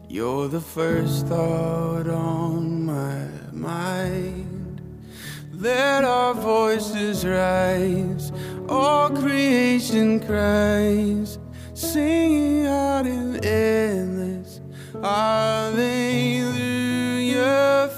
You're 0.07 0.49
the 0.49 0.61
first 0.61 1.29
thought 1.29 2.09
on 2.09 2.85
my 2.85 3.27
mind. 3.53 4.58
Let 5.61 6.05
our 6.05 6.35
voices 6.35 7.27
rise, 7.27 8.31
all 8.69 9.11
creation 9.11 10.21
cries, 10.21 11.41
singing 11.75 12.65
out 12.67 13.09
in 13.09 13.45
endless 13.45 14.61
hallelujah 15.03 15.91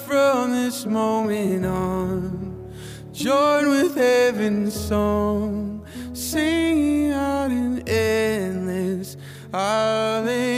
from 0.06 0.52
this 0.52 0.86
moment 0.86 1.66
on. 1.66 2.72
Join 3.12 3.68
with 3.68 3.94
heaven's 3.94 4.72
song, 4.72 5.84
singing 6.14 7.12
out 7.12 7.50
in 7.50 7.86
endless 7.86 9.18
Ooh. 9.52 10.49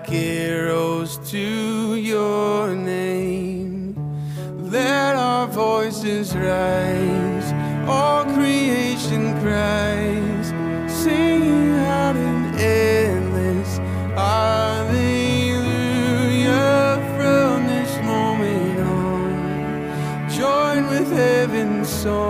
Like 0.00 0.12
arrows 0.12 1.18
to 1.30 1.94
your 1.96 2.74
name. 2.74 3.94
Let 4.70 5.16
our 5.16 5.46
voices 5.46 6.34
rise, 6.34 7.52
all 7.88 8.24
creation 8.24 9.38
cries, 9.40 10.46
singing 10.92 11.74
out 11.78 12.16
in 12.16 12.54
endless 12.58 13.78
hallelujah 14.16 14.88
from 17.16 17.66
this 17.66 17.96
moment 18.04 18.80
on. 18.80 20.28
Join 20.30 20.88
with 20.88 21.12
heaven's 21.12 21.88
song, 21.88 22.29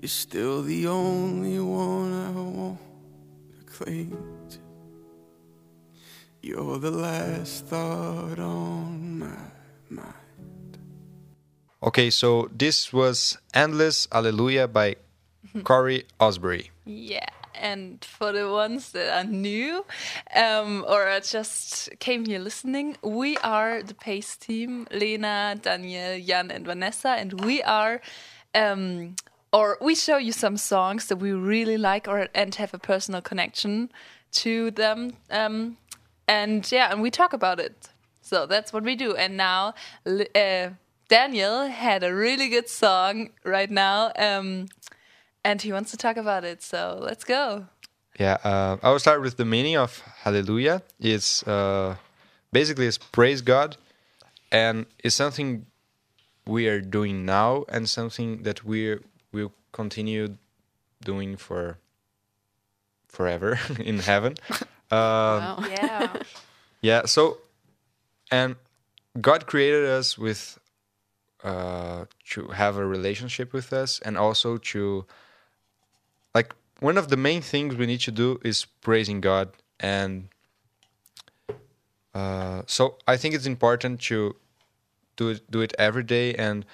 You're 0.00 0.08
still 0.08 0.62
the 0.62 0.86
only 0.86 1.58
one 1.58 2.12
I 2.12 2.30
want 2.30 2.78
to 3.58 3.64
cling 3.66 4.16
to. 4.50 4.58
You're 6.40 6.78
the 6.78 6.92
last 6.92 7.66
thought 7.66 8.38
on 8.38 9.18
my 9.18 9.50
mind. 9.90 10.78
Okay, 11.82 12.10
so 12.10 12.48
this 12.56 12.92
was 12.92 13.38
Endless 13.52 14.06
Hallelujah 14.12 14.68
by 14.68 14.94
Cory 15.64 16.04
Asbury. 16.20 16.70
Yeah, 16.86 17.26
and 17.56 18.04
for 18.04 18.30
the 18.30 18.48
ones 18.52 18.92
that 18.92 19.12
are 19.12 19.28
new 19.28 19.84
um, 20.36 20.84
or 20.86 21.08
are 21.08 21.18
just 21.18 21.90
came 21.98 22.24
here 22.24 22.38
listening, 22.38 22.96
we 23.02 23.36
are 23.38 23.82
the 23.82 23.94
PAIS 23.94 24.36
team 24.36 24.86
Lena, 24.92 25.58
Daniel, 25.60 26.20
Jan, 26.24 26.52
and 26.52 26.64
Vanessa, 26.64 27.16
and 27.18 27.44
we 27.44 27.64
are. 27.64 28.00
Um, 28.54 29.16
or 29.52 29.78
we 29.80 29.94
show 29.94 30.16
you 30.16 30.32
some 30.32 30.56
songs 30.56 31.06
that 31.06 31.16
we 31.16 31.32
really 31.32 31.78
like 31.78 32.08
or 32.08 32.28
and 32.34 32.54
have 32.56 32.74
a 32.74 32.78
personal 32.78 33.20
connection 33.20 33.90
to 34.30 34.70
them 34.72 35.14
um, 35.30 35.76
and 36.26 36.70
yeah 36.70 36.90
and 36.92 37.00
we 37.02 37.10
talk 37.10 37.32
about 37.32 37.58
it. 37.60 37.88
So 38.20 38.46
that's 38.46 38.72
what 38.72 38.82
we 38.84 38.94
do. 38.94 39.14
And 39.16 39.36
now 39.36 39.74
uh, 40.06 40.70
daniel 41.08 41.66
had 41.66 42.02
a 42.02 42.14
really 42.14 42.48
good 42.48 42.68
song 42.68 43.30
right 43.44 43.70
now 43.70 44.12
um, 44.16 44.68
and 45.44 45.62
he 45.62 45.72
wants 45.72 45.90
to 45.92 45.96
talk 45.96 46.16
about 46.16 46.44
it. 46.44 46.62
So 46.62 46.98
let's 47.00 47.24
go. 47.24 47.66
Yeah, 48.18 48.38
uh, 48.42 48.76
I 48.82 48.90
will 48.90 48.98
start 48.98 49.22
with 49.22 49.36
the 49.36 49.44
meaning 49.44 49.76
of 49.76 50.00
Hallelujah. 50.22 50.82
It's 50.98 51.46
uh, 51.46 51.96
basically 52.52 52.86
it's 52.86 52.98
praise 52.98 53.42
God, 53.42 53.76
and 54.50 54.86
it's 55.04 55.14
something 55.14 55.66
we 56.44 56.66
are 56.66 56.80
doing 56.80 57.24
now, 57.24 57.64
and 57.68 57.88
something 57.88 58.42
that 58.42 58.64
we 58.64 58.98
will 59.32 59.52
continue 59.72 60.36
doing 61.04 61.36
for 61.36 61.78
forever 63.08 63.58
in 63.80 63.98
heaven. 63.98 64.34
Um, 64.90 64.98
Wow. 64.98 65.58
yeah 65.68 66.16
Yeah. 66.80 67.04
So, 67.04 67.38
and 68.30 68.56
God 69.20 69.46
created 69.46 69.84
us 69.84 70.16
with 70.16 70.58
uh, 71.44 72.06
to 72.30 72.48
have 72.48 72.78
a 72.78 72.86
relationship 72.86 73.52
with 73.52 73.72
us, 73.74 74.00
and 74.00 74.16
also 74.16 74.56
to 74.72 75.04
like 76.34 76.54
one 76.80 76.96
of 76.96 77.08
the 77.08 77.18
main 77.18 77.42
things 77.42 77.76
we 77.76 77.84
need 77.84 78.00
to 78.00 78.10
do 78.10 78.40
is 78.42 78.64
praising 78.80 79.20
God, 79.20 79.50
and 79.78 80.28
uh, 82.14 82.62
so 82.66 82.96
I 83.06 83.16
think 83.18 83.34
it's 83.34 83.46
important 83.46 84.00
to 84.08 84.36
do 85.16 85.28
it, 85.30 85.50
do 85.50 85.60
it 85.60 85.74
every 85.78 86.02
day, 86.02 86.34
and 86.34 86.64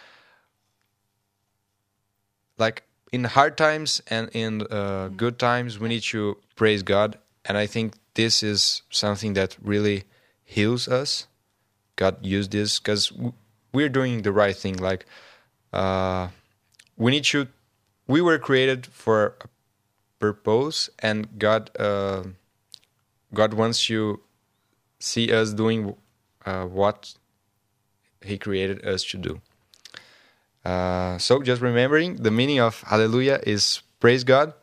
like 2.58 2.84
in 3.12 3.24
hard 3.24 3.56
times 3.56 4.02
and 4.08 4.28
in 4.32 4.62
uh, 4.70 5.08
good 5.08 5.38
times, 5.38 5.78
we 5.78 5.88
need 5.88 6.02
to 6.02 6.36
praise 6.56 6.82
God, 6.82 7.18
and 7.44 7.56
I 7.56 7.66
think 7.66 7.94
this 8.14 8.42
is 8.42 8.82
something 8.90 9.34
that 9.34 9.56
really 9.62 10.04
heals 10.44 10.88
us. 10.88 11.26
God 11.96 12.24
used 12.24 12.50
this 12.50 12.78
because 12.78 13.12
we're 13.72 13.88
doing 13.88 14.22
the 14.22 14.32
right 14.32 14.56
thing. 14.56 14.76
Like, 14.76 15.06
uh, 15.72 16.28
we 16.96 17.10
need 17.10 17.24
to. 17.24 17.48
We 18.06 18.20
were 18.20 18.38
created 18.38 18.86
for 18.86 19.36
a 19.40 19.48
purpose, 20.18 20.90
and 20.98 21.38
God, 21.38 21.70
uh, 21.78 22.24
God 23.32 23.54
wants 23.54 23.88
you 23.88 24.20
see 24.98 25.32
us 25.32 25.52
doing 25.54 25.94
uh, 26.44 26.64
what 26.64 27.14
He 28.22 28.38
created 28.38 28.84
us 28.84 29.04
to 29.04 29.18
do. 29.18 29.40
Uh, 30.64 31.18
so, 31.18 31.42
just 31.42 31.60
remembering 31.60 32.16
the 32.16 32.30
meaning 32.30 32.60
of 32.60 32.82
Hallelujah 32.82 33.40
is 33.46 33.82
praise 34.00 34.24
God. 34.24 34.54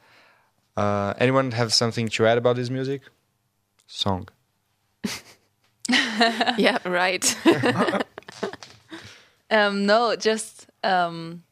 Uh, 0.75 1.13
anyone 1.17 1.51
have 1.51 1.73
something 1.73 2.07
to 2.09 2.25
add 2.25 2.37
about 2.37 2.55
this 2.55 2.69
music? 2.69 3.01
Song. 3.87 4.27
yeah, 6.57 6.77
right. 6.85 7.37
Um, 9.51 9.85
no, 9.85 10.15
just 10.15 10.67
um, 10.81 11.43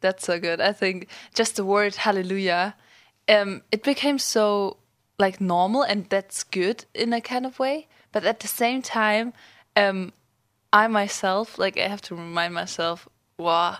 that's 0.00 0.26
so 0.26 0.40
good. 0.40 0.60
I 0.60 0.72
think 0.72 1.06
just 1.32 1.54
the 1.54 1.64
word 1.64 1.94
hallelujah, 1.94 2.74
um, 3.28 3.62
it 3.70 3.84
became 3.84 4.18
so 4.18 4.78
like 5.18 5.40
normal, 5.40 5.82
and 5.82 6.08
that's 6.10 6.42
good 6.42 6.84
in 6.92 7.12
a 7.12 7.20
kind 7.20 7.46
of 7.46 7.60
way. 7.60 7.86
But 8.10 8.24
at 8.24 8.40
the 8.40 8.48
same 8.48 8.82
time, 8.82 9.32
um, 9.76 10.12
I 10.72 10.88
myself, 10.88 11.58
like, 11.58 11.78
I 11.78 11.86
have 11.86 12.02
to 12.02 12.16
remind 12.16 12.54
myself, 12.54 13.08
wow, 13.42 13.78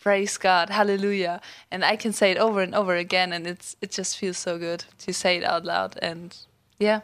praise 0.00 0.38
God, 0.38 0.70
hallelujah, 0.70 1.40
and 1.70 1.84
I 1.84 1.96
can 1.96 2.12
say 2.12 2.30
it 2.30 2.38
over 2.38 2.60
and 2.62 2.74
over 2.74 2.94
again, 2.96 3.32
and 3.32 3.46
it's 3.46 3.76
it 3.80 3.90
just 3.90 4.18
feels 4.18 4.38
so 4.38 4.58
good 4.58 4.84
to 4.98 5.12
say 5.12 5.36
it 5.36 5.44
out 5.44 5.64
loud, 5.64 5.98
and 6.02 6.36
yeah, 6.78 7.00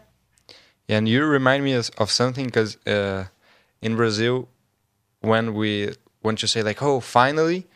Yeah, 0.88 0.98
and 0.98 1.08
you 1.08 1.24
remind 1.24 1.64
me 1.64 1.74
of, 1.74 2.10
something 2.10 2.46
because 2.46 2.78
uh, 2.86 3.26
in 3.82 3.96
Brazil, 3.96 4.48
when 5.20 5.54
we 5.54 5.92
when 6.22 6.36
you 6.40 6.48
say 6.48 6.62
like, 6.62 6.82
"Oh, 6.82 7.00
finally," 7.00 7.66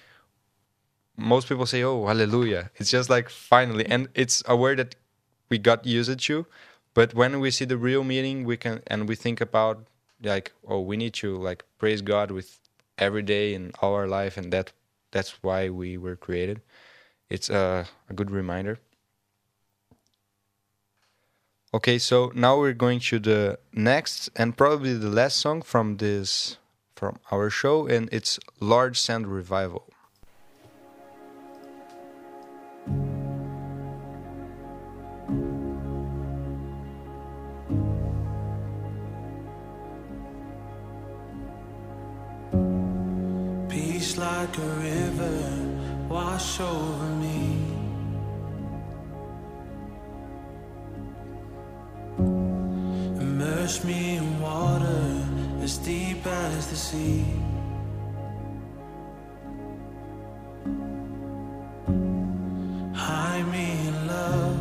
most 1.16 1.48
people 1.48 1.66
say, 1.66 1.82
"Oh, 1.82 2.06
hallelujah." 2.06 2.70
It's 2.76 2.90
just 2.90 3.10
like 3.10 3.28
finally, 3.28 3.86
and 3.86 4.08
it's 4.14 4.42
a 4.46 4.56
word 4.56 4.78
that 4.78 4.96
we 5.50 5.58
got 5.58 5.86
used 5.86 6.18
to. 6.18 6.46
But 6.94 7.14
when 7.14 7.40
we 7.40 7.50
see 7.50 7.66
the 7.66 7.76
real 7.76 8.04
meaning, 8.04 8.44
we 8.44 8.56
can 8.56 8.80
and 8.86 9.08
we 9.08 9.14
think 9.14 9.40
about 9.40 9.86
like, 10.22 10.52
"Oh, 10.66 10.80
we 10.80 10.96
need 10.96 11.14
to 11.14 11.36
like 11.36 11.64
praise 11.78 12.02
God 12.02 12.30
with 12.30 12.58
every 13.02 13.22
day 13.22 13.54
in 13.54 13.72
our 13.82 14.06
life," 14.06 14.36
and 14.38 14.52
that 14.52 14.72
that's 15.10 15.42
why 15.42 15.68
we 15.68 15.98
were 15.98 16.16
created. 16.16 16.60
It's 17.28 17.50
a, 17.50 17.86
a 18.08 18.14
good 18.14 18.30
reminder. 18.30 18.78
Okay, 21.74 21.98
so 21.98 22.30
now 22.34 22.58
we're 22.58 22.74
going 22.74 23.00
to 23.00 23.18
the 23.18 23.58
next 23.72 24.28
and 24.36 24.56
probably 24.56 24.94
the 24.94 25.08
last 25.08 25.38
song 25.38 25.62
from 25.62 25.96
this 25.96 26.58
from 26.94 27.18
our 27.30 27.48
show, 27.50 27.86
and 27.86 28.08
it's 28.12 28.38
Lord 28.60 28.96
Send 28.96 29.26
Revival. 29.26 29.91
Like 44.42 44.58
a 44.58 44.72
river 44.90 45.38
wash 46.08 46.58
over 46.58 47.10
me. 47.22 47.42
Immerse 53.20 53.84
me 53.84 54.16
in 54.16 54.40
water 54.40 55.04
as 55.62 55.78
deep 55.78 56.26
as 56.26 56.66
the 56.70 56.76
sea. 56.76 57.24
Hide 62.94 63.46
me 63.56 63.68
in 63.90 64.06
love, 64.08 64.60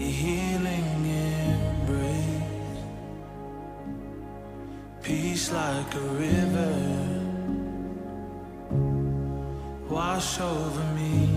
your 0.00 0.14
healing 0.22 0.88
embrace. 1.66 2.82
Peace 5.02 5.50
like 5.50 5.92
a 5.94 6.06
river 6.24 6.47
wash 10.18 10.40
over 10.40 10.84
me 10.98 11.28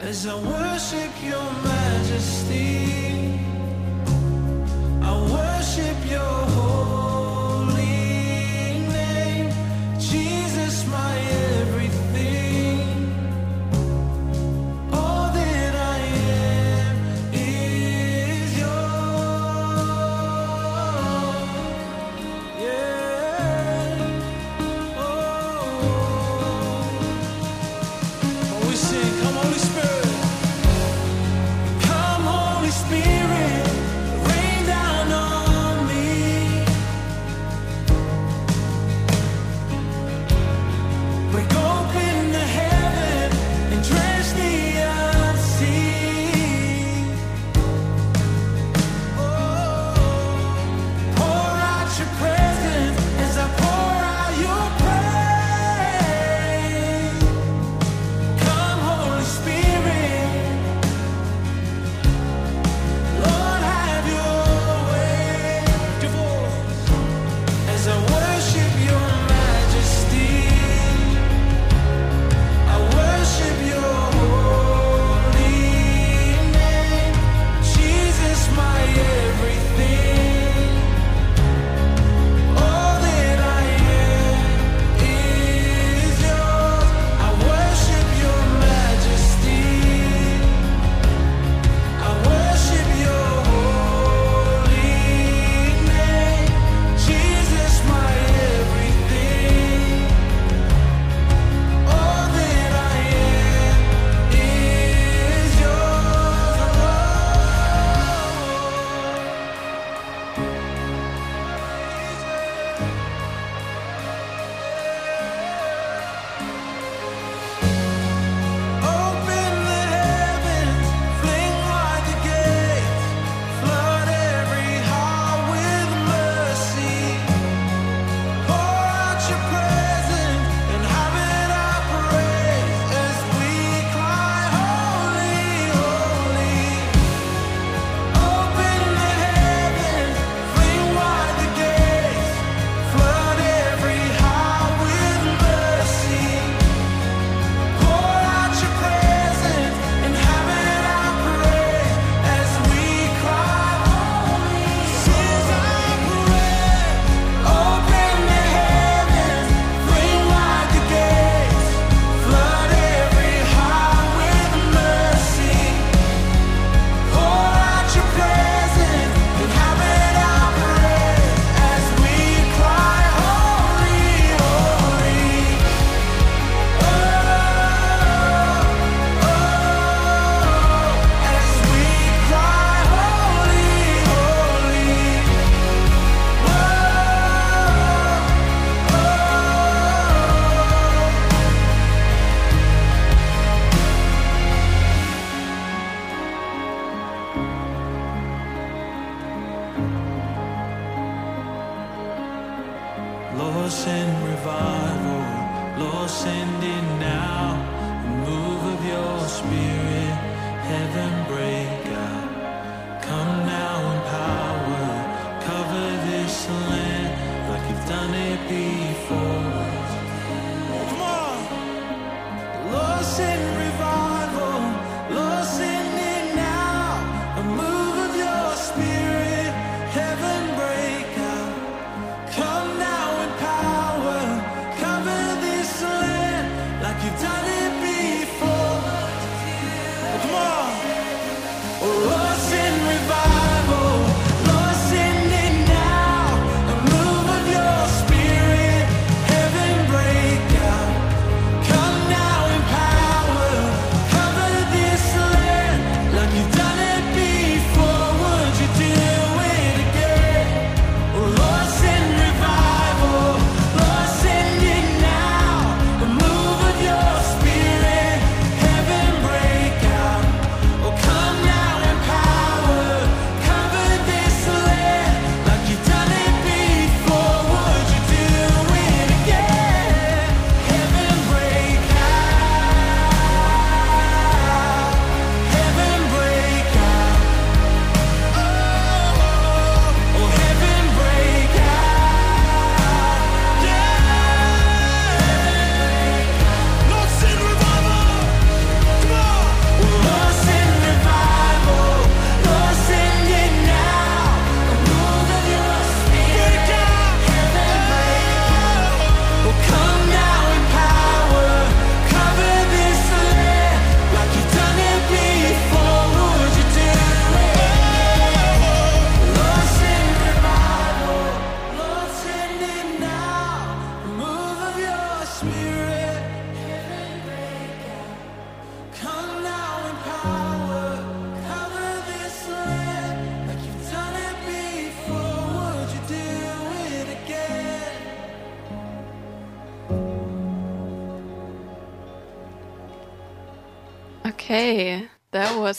as 0.00 0.26
I 0.26 0.34
worship 0.34 1.12
your 1.24 1.48
majesty. 1.64 3.40
I 5.10 5.12
worship 5.36 5.98
your 6.14 6.37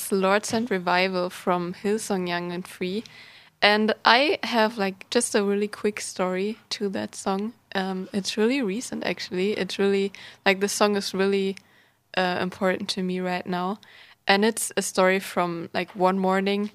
that 0.09 0.15
was 0.15 0.21
Lord 0.21 0.45
Send 0.45 0.71
Revival 0.71 1.29
from 1.29 1.73
Hillsong 1.73 2.27
Young 2.27 2.51
and 2.51 2.67
Free. 2.67 3.03
And 3.61 3.93
I 4.05 4.39
have 4.43 4.77
like 4.77 5.09
just 5.09 5.35
a 5.35 5.43
really 5.43 5.67
quick 5.67 5.99
story 5.99 6.57
to 6.71 6.89
that 6.89 7.15
song. 7.15 7.53
Um, 7.75 8.07
it's 8.13 8.37
really 8.37 8.61
recent 8.61 9.03
actually. 9.03 9.53
It's 9.53 9.77
really 9.77 10.11
like 10.45 10.59
the 10.59 10.67
song 10.67 10.95
is 10.95 11.13
really 11.13 11.57
uh, 12.17 12.39
important 12.41 12.89
to 12.89 13.03
me 13.03 13.19
right 13.19 13.45
now. 13.45 13.79
And 14.27 14.45
it's 14.45 14.71
a 14.77 14.81
story 14.81 15.19
from 15.19 15.69
like 15.73 15.95
one 15.95 16.19
morning. 16.19 16.71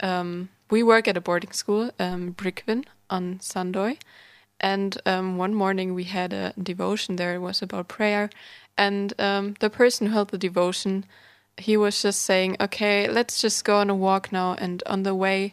Um, 0.00 0.48
we 0.70 0.82
work 0.82 1.08
at 1.08 1.16
a 1.16 1.20
boarding 1.20 1.52
school, 1.52 1.90
um, 1.98 2.34
Brickwin 2.34 2.84
on 3.08 3.38
Sandoy. 3.40 3.98
And 4.60 4.96
um, 5.06 5.38
one 5.38 5.54
morning 5.54 5.94
we 5.94 6.04
had 6.04 6.32
a 6.32 6.52
devotion 6.60 7.16
there. 7.16 7.34
It 7.34 7.40
was 7.40 7.62
about 7.62 7.88
prayer. 7.88 8.30
And 8.76 9.12
um, 9.18 9.54
the 9.60 9.70
person 9.70 10.08
who 10.08 10.12
held 10.12 10.30
the 10.30 10.38
devotion, 10.38 11.04
he 11.58 11.76
was 11.76 12.02
just 12.02 12.22
saying, 12.22 12.56
okay, 12.60 13.08
let's 13.08 13.40
just 13.40 13.64
go 13.64 13.78
on 13.78 13.90
a 13.90 13.94
walk 13.94 14.30
now. 14.30 14.54
And 14.54 14.82
on 14.86 15.02
the 15.02 15.14
way, 15.14 15.52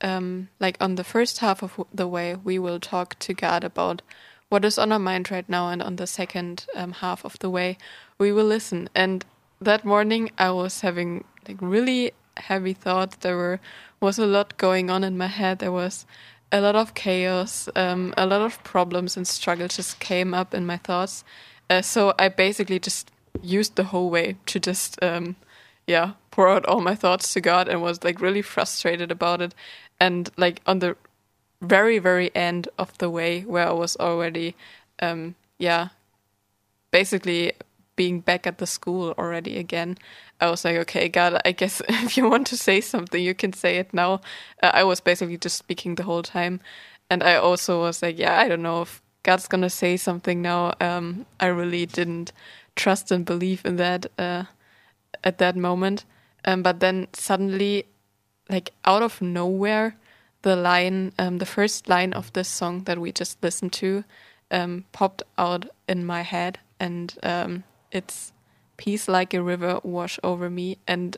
um, 0.00 0.48
like 0.60 0.76
on 0.80 0.96
the 0.96 1.04
first 1.04 1.38
half 1.38 1.62
of 1.62 1.80
the 1.92 2.06
way, 2.06 2.34
we 2.34 2.58
will 2.58 2.80
talk 2.80 3.18
to 3.20 3.34
God 3.34 3.64
about 3.64 4.02
what 4.48 4.64
is 4.64 4.78
on 4.78 4.92
our 4.92 4.98
mind 4.98 5.30
right 5.30 5.48
now. 5.48 5.70
And 5.70 5.82
on 5.82 5.96
the 5.96 6.06
second 6.06 6.66
um, 6.74 6.92
half 6.92 7.24
of 7.24 7.38
the 7.38 7.50
way, 7.50 7.78
we 8.18 8.32
will 8.32 8.44
listen. 8.44 8.88
And 8.94 9.24
that 9.60 9.84
morning, 9.84 10.30
I 10.38 10.50
was 10.50 10.80
having 10.82 11.24
like 11.46 11.58
really 11.60 12.12
heavy 12.36 12.74
thoughts. 12.74 13.16
There 13.16 13.36
were 13.36 13.60
was 14.00 14.18
a 14.18 14.26
lot 14.26 14.56
going 14.58 14.90
on 14.90 15.02
in 15.02 15.18
my 15.18 15.26
head. 15.26 15.58
There 15.58 15.72
was 15.72 16.06
a 16.52 16.60
lot 16.60 16.76
of 16.76 16.94
chaos, 16.94 17.68
um, 17.74 18.14
a 18.16 18.26
lot 18.26 18.40
of 18.40 18.62
problems 18.64 19.16
and 19.16 19.26
struggles 19.26 19.76
just 19.76 19.98
came 19.98 20.32
up 20.34 20.54
in 20.54 20.64
my 20.64 20.76
thoughts. 20.76 21.24
Uh, 21.68 21.82
so 21.82 22.14
I 22.18 22.28
basically 22.28 22.78
just 22.78 23.10
used 23.42 23.76
the 23.76 23.84
whole 23.84 24.10
way 24.10 24.36
to 24.46 24.60
just, 24.60 25.02
um, 25.02 25.36
yeah, 25.86 26.12
pour 26.30 26.48
out 26.48 26.66
all 26.66 26.80
my 26.80 26.94
thoughts 26.94 27.32
to 27.34 27.40
God 27.40 27.68
and 27.68 27.82
was 27.82 28.04
like 28.04 28.20
really 28.20 28.42
frustrated 28.42 29.10
about 29.10 29.40
it. 29.40 29.54
And 30.00 30.30
like 30.36 30.60
on 30.66 30.78
the 30.78 30.96
very, 31.60 31.98
very 31.98 32.34
end 32.34 32.68
of 32.78 32.96
the 32.98 33.10
way 33.10 33.42
where 33.42 33.68
I 33.68 33.72
was 33.72 33.96
already, 33.96 34.54
um, 35.00 35.34
yeah, 35.58 35.88
basically 36.90 37.52
being 37.96 38.20
back 38.20 38.46
at 38.46 38.58
the 38.58 38.66
school 38.66 39.12
already 39.18 39.58
again. 39.58 39.98
I 40.40 40.48
was 40.48 40.64
like, 40.64 40.76
okay, 40.76 41.08
God, 41.08 41.40
I 41.44 41.52
guess 41.52 41.82
if 41.88 42.16
you 42.16 42.28
want 42.28 42.46
to 42.48 42.56
say 42.56 42.80
something, 42.80 43.22
you 43.22 43.34
can 43.34 43.52
say 43.52 43.78
it 43.78 43.92
now. 43.92 44.20
Uh, 44.62 44.70
I 44.72 44.84
was 44.84 45.00
basically 45.00 45.36
just 45.36 45.58
speaking 45.58 45.96
the 45.96 46.04
whole 46.04 46.22
time. 46.22 46.60
And 47.10 47.22
I 47.22 47.36
also 47.36 47.80
was 47.80 48.02
like, 48.02 48.18
yeah, 48.18 48.38
I 48.38 48.48
don't 48.48 48.62
know 48.62 48.82
if 48.82 49.02
God's 49.24 49.48
to 49.48 49.68
say 49.68 49.96
something 49.96 50.40
now. 50.40 50.74
Um, 50.80 51.26
I 51.40 51.46
really 51.46 51.86
didn't 51.86 52.32
trust 52.78 53.10
and 53.10 53.26
believe 53.26 53.62
in 53.64 53.76
that 53.76 54.06
uh, 54.18 54.44
at 55.22 55.38
that 55.38 55.56
moment. 55.56 56.04
Um, 56.44 56.62
but 56.62 56.80
then 56.80 57.08
suddenly, 57.12 57.84
like 58.48 58.72
out 58.84 59.02
of 59.02 59.20
nowhere, 59.20 59.96
the 60.42 60.56
line, 60.56 61.12
um, 61.18 61.38
the 61.38 61.46
first 61.46 61.88
line 61.88 62.12
of 62.12 62.32
this 62.32 62.48
song 62.48 62.84
that 62.84 62.98
we 62.98 63.12
just 63.12 63.42
listened 63.42 63.72
to, 63.74 64.04
um, 64.50 64.84
popped 64.92 65.22
out 65.36 65.66
in 65.88 66.06
my 66.06 66.22
head, 66.22 66.58
and 66.80 67.14
um, 67.22 67.64
it's 67.90 68.32
"Peace 68.76 69.08
like 69.08 69.34
a 69.34 69.42
river 69.42 69.80
wash 69.82 70.18
over 70.22 70.48
me." 70.48 70.78
And 70.86 71.16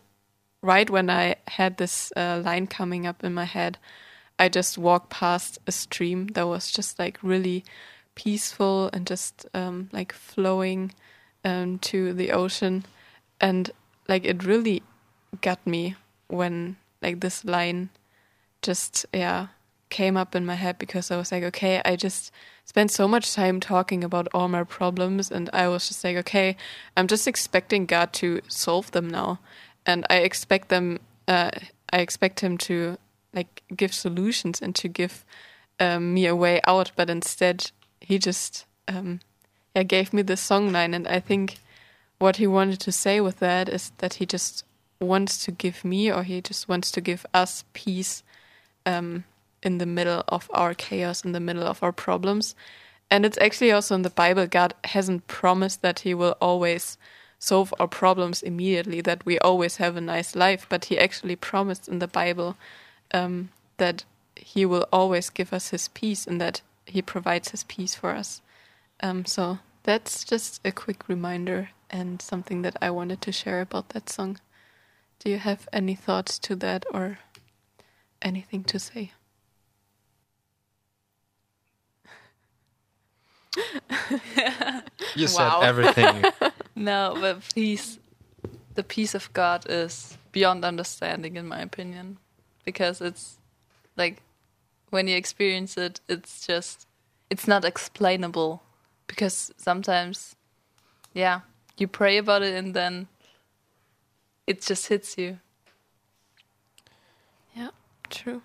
right 0.62 0.88
when 0.88 1.10
I 1.10 1.36
had 1.48 1.76
this 1.76 2.12
uh, 2.16 2.40
line 2.44 2.66
coming 2.66 3.06
up 3.06 3.22
in 3.22 3.34
my 3.34 3.44
head, 3.44 3.78
I 4.38 4.48
just 4.48 4.78
walked 4.78 5.10
past 5.10 5.58
a 5.66 5.72
stream 5.72 6.28
that 6.28 6.48
was 6.48 6.72
just 6.72 6.98
like 6.98 7.18
really 7.22 7.62
peaceful 8.14 8.90
and 8.92 9.06
just 9.06 9.46
um, 9.54 9.90
like 9.92 10.12
flowing 10.12 10.92
um, 11.44 11.78
to 11.78 12.12
the 12.12 12.32
ocean, 12.32 12.84
and 13.40 13.70
like 14.08 14.24
it 14.24 14.44
really 14.44 14.82
got 15.40 15.64
me 15.66 15.96
when 16.28 16.76
like 17.02 17.20
this 17.20 17.44
line 17.44 17.90
just 18.62 19.06
yeah 19.12 19.48
came 19.88 20.16
up 20.16 20.34
in 20.36 20.46
my 20.46 20.54
head 20.54 20.78
because 20.78 21.10
I 21.10 21.16
was 21.16 21.32
like, 21.32 21.42
okay, 21.42 21.82
I 21.84 21.96
just 21.96 22.30
spent 22.64 22.92
so 22.92 23.08
much 23.08 23.34
time 23.34 23.58
talking 23.58 24.04
about 24.04 24.28
all 24.32 24.48
my 24.48 24.64
problems, 24.64 25.30
and 25.30 25.50
I 25.52 25.68
was 25.68 25.88
just 25.88 26.04
like, 26.04 26.16
okay, 26.16 26.56
I'm 26.96 27.08
just 27.08 27.26
expecting 27.26 27.86
God 27.86 28.12
to 28.14 28.40
solve 28.48 28.90
them 28.92 29.08
now, 29.08 29.40
and 29.84 30.06
I 30.08 30.18
expect 30.18 30.68
them, 30.68 31.00
uh, 31.26 31.50
I 31.92 31.98
expect 31.98 32.40
Him 32.40 32.56
to 32.58 32.98
like 33.34 33.62
give 33.76 33.92
solutions 33.92 34.62
and 34.62 34.74
to 34.76 34.88
give 34.88 35.24
um, 35.78 36.14
me 36.14 36.26
a 36.26 36.36
way 36.36 36.60
out, 36.66 36.92
but 36.96 37.10
instead 37.10 37.72
He 38.00 38.18
just 38.18 38.66
um, 38.86 39.20
yeah 39.74 39.82
gave 39.84 40.12
me 40.12 40.22
this 40.22 40.40
song 40.40 40.72
line, 40.72 40.94
and 40.94 41.06
I 41.08 41.20
think 41.20 41.58
what 42.18 42.36
He 42.36 42.46
wanted 42.46 42.80
to 42.80 42.92
say 42.92 43.20
with 43.20 43.38
that 43.38 43.68
is 43.68 43.92
that 43.98 44.14
He 44.14 44.26
just 44.26 44.64
wants 45.00 45.44
to 45.44 45.50
give 45.52 45.84
me, 45.84 46.12
or 46.12 46.22
He 46.24 46.40
just 46.40 46.68
wants 46.68 46.90
to 46.92 47.00
give 47.00 47.24
us 47.32 47.64
peace 47.72 48.22
um, 48.84 49.24
in 49.62 49.78
the 49.78 49.86
middle 49.86 50.22
of 50.28 50.50
our 50.52 50.74
chaos, 50.74 51.24
in 51.24 51.32
the 51.32 51.40
middle 51.40 51.66
of 51.66 51.82
our 51.82 51.92
problems. 51.92 52.54
and 53.10 53.26
it's 53.26 53.38
actually 53.38 53.72
also 53.72 53.94
in 53.94 54.02
the 54.02 54.10
Bible. 54.10 54.46
God 54.46 54.74
hasn't 54.84 55.26
promised 55.26 55.82
that 55.82 56.00
He 56.00 56.14
will 56.14 56.36
always 56.40 56.96
solve 57.38 57.74
our 57.80 57.88
problems 57.88 58.42
immediately, 58.42 59.00
that 59.00 59.24
we 59.26 59.38
always 59.40 59.76
have 59.76 59.96
a 59.96 60.00
nice 60.00 60.36
life, 60.36 60.66
but 60.68 60.86
He 60.86 60.98
actually 60.98 61.36
promised 61.36 61.88
in 61.88 61.98
the 61.98 62.06
Bible 62.06 62.56
um, 63.12 63.48
that 63.78 64.04
He 64.36 64.64
will 64.64 64.86
always 64.92 65.30
give 65.30 65.52
us 65.52 65.70
His 65.70 65.88
peace 65.88 66.26
and 66.26 66.40
that 66.40 66.60
He 66.86 67.02
provides 67.02 67.50
His 67.50 67.64
peace 67.64 67.94
for 67.94 68.10
us. 68.10 68.42
Um, 69.02 69.24
so 69.24 69.58
that's 69.82 70.24
just 70.24 70.60
a 70.64 70.72
quick 70.72 71.08
reminder 71.08 71.70
and 71.90 72.20
something 72.20 72.62
that 72.62 72.76
I 72.82 72.90
wanted 72.90 73.20
to 73.22 73.32
share 73.32 73.60
about 73.60 73.90
that 73.90 74.08
song. 74.08 74.38
Do 75.18 75.30
you 75.30 75.38
have 75.38 75.68
any 75.72 75.94
thoughts 75.94 76.38
to 76.40 76.56
that 76.56 76.84
or 76.92 77.18
anything 78.22 78.64
to 78.64 78.78
say? 78.78 79.12
You 85.14 85.26
said 85.26 85.48
Wow. 85.50 85.60
everything. 85.62 86.26
No, 86.76 87.16
but 87.20 87.42
peace, 87.54 87.98
the 88.74 88.82
peace 88.82 89.14
of 89.14 89.30
God 89.34 89.66
is 89.68 90.16
beyond 90.32 90.64
understanding, 90.64 91.36
in 91.36 91.46
my 91.46 91.60
opinion, 91.60 92.16
because 92.64 93.02
it's 93.02 93.36
like 93.96 94.22
when 94.88 95.06
you 95.08 95.16
experience 95.16 95.76
it, 95.76 96.00
it's 96.08 96.46
just 96.46 96.86
it's 97.28 97.46
not 97.46 97.64
explainable. 97.66 98.62
Because 99.10 99.52
sometimes, 99.58 100.36
yeah, 101.12 101.40
you 101.76 101.88
pray 101.88 102.16
about 102.16 102.42
it 102.42 102.54
and 102.54 102.74
then 102.74 103.08
it 104.46 104.62
just 104.62 104.86
hits 104.86 105.18
you. 105.18 105.38
Yeah, 107.56 107.70
true. 108.08 108.42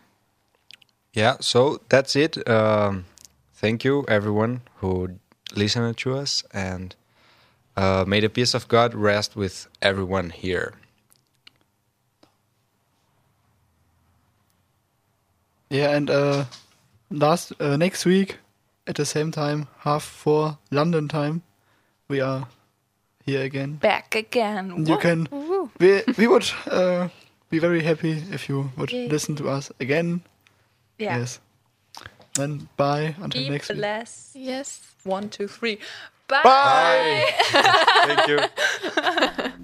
yeah, 1.14 1.38
so 1.40 1.80
that's 1.90 2.16
it. 2.16 2.48
Um, 2.50 3.06
thank 3.54 3.84
you, 3.84 4.06
everyone 4.08 4.62
who 4.78 5.20
listened 5.56 5.98
to 5.98 6.16
us, 6.16 6.44
and 6.52 6.96
uh, 7.78 8.04
may 8.08 8.20
the 8.20 8.30
peace 8.30 8.56
of 8.56 8.68
God 8.68 8.96
rest 8.96 9.36
with 9.36 9.68
everyone 9.84 10.32
here. 10.32 10.74
Yeah, 15.70 15.96
and 15.96 16.10
uh, 16.10 16.46
last 17.12 17.54
uh, 17.60 17.78
next 17.78 18.06
week 18.06 18.40
at 18.88 18.96
the 18.96 19.06
same 19.06 19.32
time, 19.32 19.68
half 19.80 20.04
four 20.04 20.58
London 20.72 21.08
time, 21.08 21.42
we 22.08 22.20
are 22.22 22.48
here 23.26 23.44
again. 23.44 23.76
Back 23.76 24.16
again. 24.16 24.86
You 24.86 24.94
Woo. 24.96 25.02
can. 25.02 25.28
Woo. 25.32 25.70
We 25.80 26.04
we 26.18 26.28
would 26.28 26.46
uh, 26.68 27.10
be 27.50 27.60
very 27.60 27.82
happy 27.84 28.24
if 28.32 28.48
you 28.50 28.72
would 28.78 28.92
Yeah. 28.92 29.08
listen 29.12 29.36
to 29.38 29.50
us 29.50 29.72
again. 29.80 30.22
yeah. 31.00 31.18
Yes. 31.20 31.40
Then 32.36 32.68
bye 32.78 33.16
until 33.22 33.44
Be 33.44 33.50
next 33.50 33.70
week. 33.70 33.78
blessed. 33.80 34.36
Yes. 34.36 34.82
One, 35.04 35.30
two, 35.30 35.48
three. 35.48 35.80
Bye. 36.28 36.42
Bye. 36.44 37.26
Thank 38.06 38.28
you. 38.28 38.40